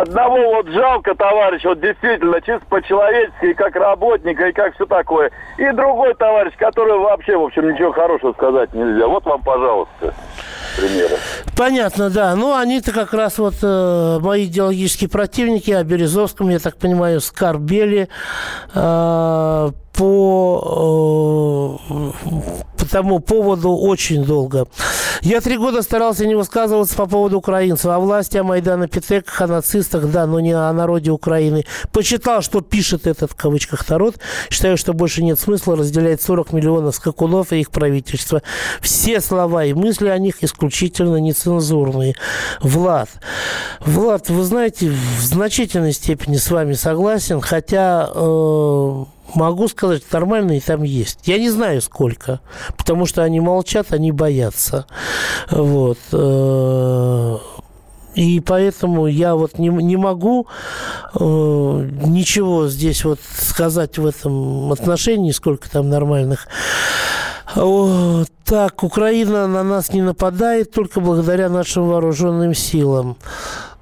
Одного 0.03 0.57
вот 0.57 0.67
жалко, 0.67 1.15
товарищ, 1.15 1.62
вот 1.62 1.81
действительно, 1.81 2.41
чисто 2.41 2.67
по-человечески, 2.69 3.47
и 3.47 3.55
как 3.55 3.77
работника, 3.77 4.49
и 4.49 4.53
как 4.53 4.75
все 4.75 4.85
такое. 4.85 5.31
И 5.59 5.71
другой 5.71 6.12
товарищ, 6.15 6.55
который 6.59 6.99
вообще, 6.99 7.37
в 7.37 7.43
общем, 7.43 7.73
ничего 7.73 7.93
хорошего 7.93 8.33
сказать 8.33 8.75
нельзя. 8.75 9.07
Вот 9.07 9.25
вам, 9.25 9.41
пожалуйста, 9.45 10.12
примеры. 10.77 11.15
Понятно, 11.57 12.11
да. 12.11 12.35
Ну, 12.35 12.53
они-то 12.53 12.91
как 12.91 13.12
раз 13.12 13.38
вот 13.38 13.55
э, 13.62 14.19
мои 14.21 14.47
идеологические 14.47 15.09
противники, 15.09 15.71
о 15.71 15.85
Березовском, 15.85 16.49
я 16.49 16.59
так 16.59 16.79
понимаю, 16.79 17.21
скорбели 17.21 18.09
э, 18.75 19.69
по, 19.97 21.79
э, 21.88 22.11
по 22.83 22.88
тому 22.88 23.21
поводу 23.21 23.71
очень 23.71 24.25
долго. 24.25 24.66
Я 25.21 25.40
три 25.40 25.57
года 25.57 25.83
старался 25.83 26.27
не 26.27 26.35
высказываться 26.35 26.97
по 26.97 27.07
поводу 27.07 27.38
украинцев, 27.38 27.87
о 27.87 28.01
власти, 28.01 28.38
о 28.38 28.42
Майдана 28.42 28.88
Петеках, 28.88 29.40
о 29.40 29.47
нацистах, 29.47 30.11
да, 30.11 30.27
но 30.27 30.40
не 30.40 30.53
о 30.53 30.73
народе 30.73 31.12
Украины. 31.12 31.64
Почитал, 31.92 32.42
что 32.42 32.61
пишет 32.61 33.07
этот, 33.07 33.31
в 33.31 33.37
кавычках, 33.37 33.88
народ. 33.88 34.16
Считаю, 34.51 34.77
что 34.77 34.95
больше 34.95 35.23
нет 35.23 35.38
смысла 35.38 35.77
разделять 35.77 36.21
40 36.23 36.53
миллионов 36.53 36.97
скакунов 36.97 37.53
и 37.53 37.61
их 37.61 37.71
правительства. 37.71 38.42
Все 38.81 39.21
слова 39.21 39.64
и 39.64 39.75
мысли 39.75 40.09
о 40.09 40.18
них 40.18 40.42
исключительно 40.42 41.18
нецензурные. 41.18 42.16
Влад. 42.62 43.11
Влад, 43.79 44.29
вы 44.29 44.42
знаете, 44.42 44.90
в 44.90 45.23
значительной 45.23 45.92
степени 45.92 46.37
с 46.37 46.51
вами 46.51 46.73
согласен, 46.73 47.40
хотя... 47.40 48.11
Э, 48.12 49.05
Могу 49.35 49.68
сказать, 49.68 50.03
нормальные 50.12 50.61
там 50.61 50.83
есть. 50.83 51.21
Я 51.25 51.38
не 51.38 51.51
знаю, 51.51 51.81
сколько. 51.81 52.40
Потому 52.77 53.07
что 53.07 53.23
они 53.23 53.40
молчат, 53.40 53.92
они 53.92 54.12
боятся. 54.12 54.87
Вот. 55.51 55.99
Э, 56.12 57.38
И 58.14 58.40
поэтому 58.40 59.07
я 59.07 59.35
вот 59.35 59.59
не, 59.59 59.68
не 59.68 59.97
могу 59.97 60.47
э, 61.14 61.18
ничего 61.18 62.68
здесь 62.68 63.05
вот 63.05 63.21
сказать 63.38 63.97
в 63.97 64.07
этом 64.07 64.71
отношении, 64.71 65.33
сколько 65.33 65.71
там 65.71 65.88
нормальных. 65.88 66.47
О, 67.57 68.25
так, 68.45 68.83
Украина 68.83 69.47
на 69.47 69.62
нас 69.62 69.92
не 69.92 70.03
нападает 70.03 70.73
только 70.73 71.01
благодаря 71.01 71.49
нашим 71.49 71.88
вооруженным 71.88 72.55
силам. 72.55 73.16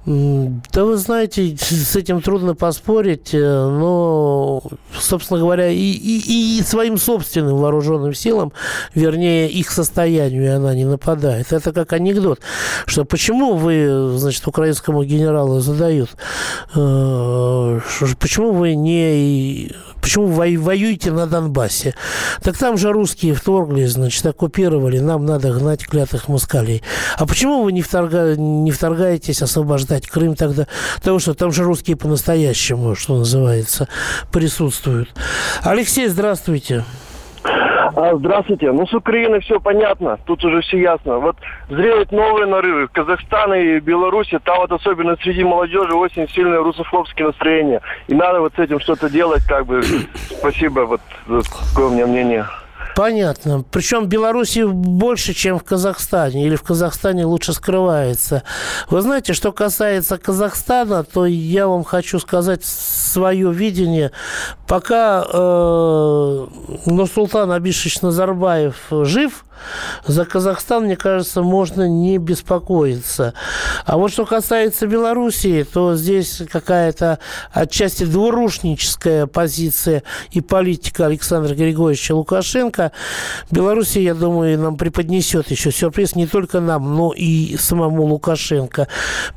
Да 0.05 0.85
вы 0.85 0.97
знаете, 0.97 1.55
с 1.55 1.95
этим 1.95 2.21
трудно 2.21 2.55
поспорить, 2.55 3.35
э, 3.35 3.37
но, 3.37 4.63
собственно 4.97 5.39
говоря, 5.39 5.69
и, 5.69 5.77
и, 5.77 6.57
и 6.57 6.63
своим 6.63 6.97
собственным 6.97 7.57
вооруженным 7.57 8.15
силам, 8.15 8.51
вернее, 8.95 9.47
их 9.47 9.69
состоянию 9.69 10.55
она 10.55 10.73
не 10.73 10.85
нападает. 10.85 11.53
Это 11.53 11.71
как 11.71 11.93
анекдот, 11.93 12.39
что 12.87 13.05
почему 13.05 13.53
вы, 13.53 14.17
значит, 14.17 14.47
украинскому 14.47 15.03
генералу 15.03 15.59
задают, 15.59 16.09
э, 16.73 17.79
почему 18.19 18.53
вы 18.53 18.73
не 18.73 19.71
Почему 20.01 20.25
вы 20.25 20.57
воюете 20.57 21.11
на 21.11 21.27
Донбассе? 21.27 21.95
Так 22.43 22.57
там 22.57 22.77
же 22.77 22.91
русские 22.91 23.33
вторглись, 23.33 23.91
значит, 23.91 24.25
оккупировали, 24.25 24.99
нам 24.99 25.25
надо 25.25 25.51
гнать 25.53 25.85
клятых 25.85 26.27
москалей. 26.27 26.83
А 27.17 27.25
почему 27.25 27.63
вы 27.63 27.71
не, 27.71 27.81
вторга... 27.81 28.35
не 28.35 28.71
вторгаетесь 28.71 29.41
освобождать 29.41 30.07
Крым 30.07 30.35
тогда? 30.35 30.67
Потому 30.95 31.19
что 31.19 31.33
там 31.33 31.51
же 31.51 31.63
русские 31.63 31.95
по-настоящему, 31.95 32.95
что 32.95 33.17
называется, 33.17 33.87
присутствуют. 34.31 35.09
Алексей, 35.63 36.07
здравствуйте. 36.07 36.83
А, 37.95 38.15
Здравствуйте. 38.15 38.71
Ну, 38.71 38.87
с 38.87 38.93
Украиной 38.93 39.41
все 39.41 39.59
понятно. 39.59 40.17
Тут 40.25 40.43
уже 40.45 40.61
все 40.61 40.79
ясно. 40.79 41.17
Вот 41.17 41.37
зреют 41.69 42.11
новые 42.11 42.45
нарывы. 42.45 42.87
В 42.87 42.91
и 43.53 43.79
Беларуси 43.79 44.39
там 44.43 44.59
вот 44.59 44.71
особенно 44.71 45.15
среди 45.17 45.43
молодежи 45.43 45.93
очень 45.93 46.27
сильное 46.29 46.59
русофобские 46.59 47.27
настроения. 47.27 47.81
И 48.07 48.13
надо 48.13 48.41
вот 48.41 48.53
с 48.55 48.59
этим 48.59 48.79
что-то 48.79 49.09
делать, 49.09 49.43
как 49.47 49.65
бы. 49.65 49.81
Спасибо. 50.39 50.81
Вот 50.81 51.01
такое 51.27 51.87
у 51.87 51.91
меня 51.91 52.07
мнение. 52.07 52.45
Понятно. 52.95 53.63
Причем 53.71 54.05
в 54.05 54.07
Беларуси 54.07 54.63
больше, 54.65 55.33
чем 55.33 55.59
в 55.59 55.63
Казахстане. 55.63 56.45
Или 56.45 56.55
в 56.55 56.63
Казахстане 56.63 57.25
лучше 57.25 57.53
скрывается. 57.53 58.43
Вы 58.89 59.01
знаете, 59.01 59.33
что 59.33 59.51
касается 59.51 60.17
Казахстана, 60.17 61.03
то 61.03 61.25
я 61.25 61.67
вам 61.67 61.83
хочу 61.83 62.19
сказать 62.19 62.63
свое 62.63 63.51
видение. 63.51 64.11
Пока 64.67 65.25
э, 65.25 66.47
Нурсултан 66.85 67.51
Абишевич 67.51 68.01
Назарбаев 68.01 68.75
жив, 68.89 69.45
за 70.05 70.25
Казахстан, 70.25 70.85
мне 70.85 70.95
кажется, 70.95 71.41
можно 71.41 71.87
не 71.87 72.17
беспокоиться. 72.17 73.33
А 73.85 73.97
вот 73.97 74.11
что 74.11 74.25
касается 74.25 74.87
Белоруссии, 74.87 75.63
то 75.63 75.95
здесь 75.95 76.41
какая-то 76.51 77.19
отчасти 77.51 78.03
двурушническая 78.03 79.27
позиция 79.27 80.03
и 80.31 80.41
политика 80.41 81.05
Александра 81.05 81.53
Григорьевича 81.53 82.15
Лукашенко. 82.15 82.80
Белоруссия, 83.51 84.01
я 84.01 84.13
думаю, 84.13 84.57
нам 84.57 84.77
преподнесет 84.77 85.51
еще 85.51 85.71
сюрприз 85.71 86.15
не 86.15 86.27
только 86.27 86.59
нам, 86.59 86.95
но 86.95 87.13
и 87.15 87.55
самому 87.57 88.03
Лукашенко. 88.03 88.87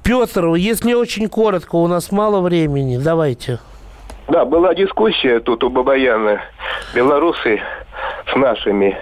Петр, 0.02 0.54
если 0.54 0.94
очень 0.94 1.28
коротко, 1.28 1.76
у 1.76 1.86
нас 1.86 2.12
мало 2.12 2.40
времени, 2.40 2.96
давайте. 2.96 3.58
Да, 4.28 4.44
была 4.44 4.74
дискуссия 4.74 5.40
тут 5.40 5.64
у 5.64 5.70
Бабаяна. 5.70 6.40
Белорусы 6.94 7.60
с 8.32 8.36
нашими. 8.36 8.96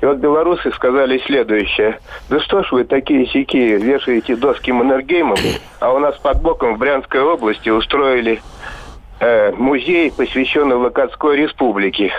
И 0.00 0.06
вот 0.06 0.18
белорусы 0.18 0.70
сказали 0.72 1.18
следующее. 1.26 1.98
Да 2.28 2.40
что 2.40 2.62
ж 2.62 2.72
вы 2.72 2.84
такие 2.84 3.26
сякие 3.26 3.76
вешаете 3.76 4.36
доски 4.36 4.70
Маннергеймом, 4.70 5.38
а 5.80 5.92
у 5.92 5.98
нас 5.98 6.16
под 6.18 6.40
боком 6.40 6.76
в 6.76 6.78
Брянской 6.78 7.20
области 7.20 7.68
устроили 7.68 8.40
э, 9.20 9.52
музей, 9.52 10.10
посвященный 10.10 10.76
Локотской 10.76 11.36
республике. 11.36 12.12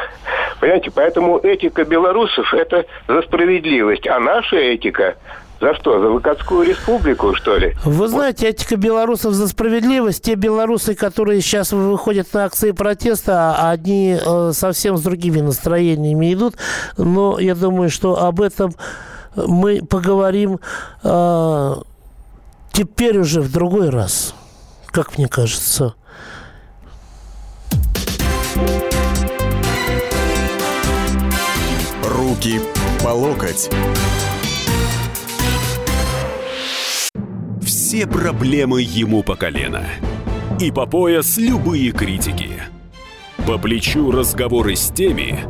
Понимаете, 0.61 0.91
поэтому 0.91 1.39
этика 1.39 1.83
белорусов– 1.85 2.53
это 2.53 2.85
за 3.07 3.23
справедливость, 3.23 4.07
а 4.07 4.19
наша 4.19 4.57
этика 4.57 5.15
за 5.59 5.73
что? 5.73 5.99
За 5.99 6.07
Локотскую 6.07 6.67
республику, 6.67 7.33
что 7.33 7.57
ли? 7.57 7.75
Вы 7.83 8.07
знаете, 8.07 8.47
этика 8.47 8.77
белорусов 8.77 9.33
за 9.33 9.47
справедливость. 9.47 10.23
Те 10.23 10.35
белорусы, 10.35 10.93
которые 10.93 11.41
сейчас 11.41 11.71
выходят 11.71 12.31
на 12.33 12.45
акции 12.45 12.71
протеста, 12.71 13.69
они 13.69 14.17
э, 14.23 14.51
совсем 14.53 14.97
с 14.97 15.01
другими 15.01 15.39
настроениями 15.41 16.31
идут. 16.31 16.55
Но 16.95 17.39
я 17.39 17.55
думаю, 17.55 17.89
что 17.89 18.23
об 18.23 18.39
этом 18.39 18.73
мы 19.35 19.81
поговорим 19.83 20.59
э, 21.03 21.75
теперь 22.71 23.17
уже 23.17 23.41
в 23.41 23.51
другой 23.51 23.89
раз, 23.89 24.35
как 24.91 25.17
мне 25.17 25.27
кажется. 25.27 25.95
Руки 32.41 32.59
по 33.03 33.09
локоть. 33.09 33.69
Все 37.61 38.07
проблемы 38.07 38.81
ему 38.81 39.21
по 39.21 39.35
колено. 39.35 39.85
И 40.59 40.71
по 40.71 40.87
пояс 40.87 41.37
любые 41.37 41.91
критики. 41.91 42.63
По 43.45 43.59
плечу 43.59 44.09
разговоры 44.09 44.75
с 44.75 44.89
теми, 44.89 45.41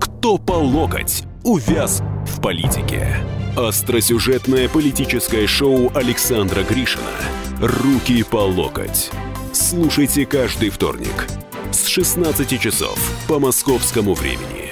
кто 0.00 0.38
по 0.38 0.52
локоть 0.52 1.24
увяз 1.42 2.02
в 2.24 2.40
политике. 2.40 3.16
Остросюжетное 3.56 4.68
политическое 4.68 5.48
шоу 5.48 5.90
Александра 5.92 6.62
Гришина 6.62 7.16
«Руки 7.60 8.22
по 8.22 8.44
локоть». 8.44 9.10
Слушайте 9.52 10.24
каждый 10.24 10.70
вторник 10.70 11.26
с 11.72 11.86
16 11.86 12.60
часов 12.60 12.96
по 13.26 13.40
московскому 13.40 14.14
времени. 14.14 14.67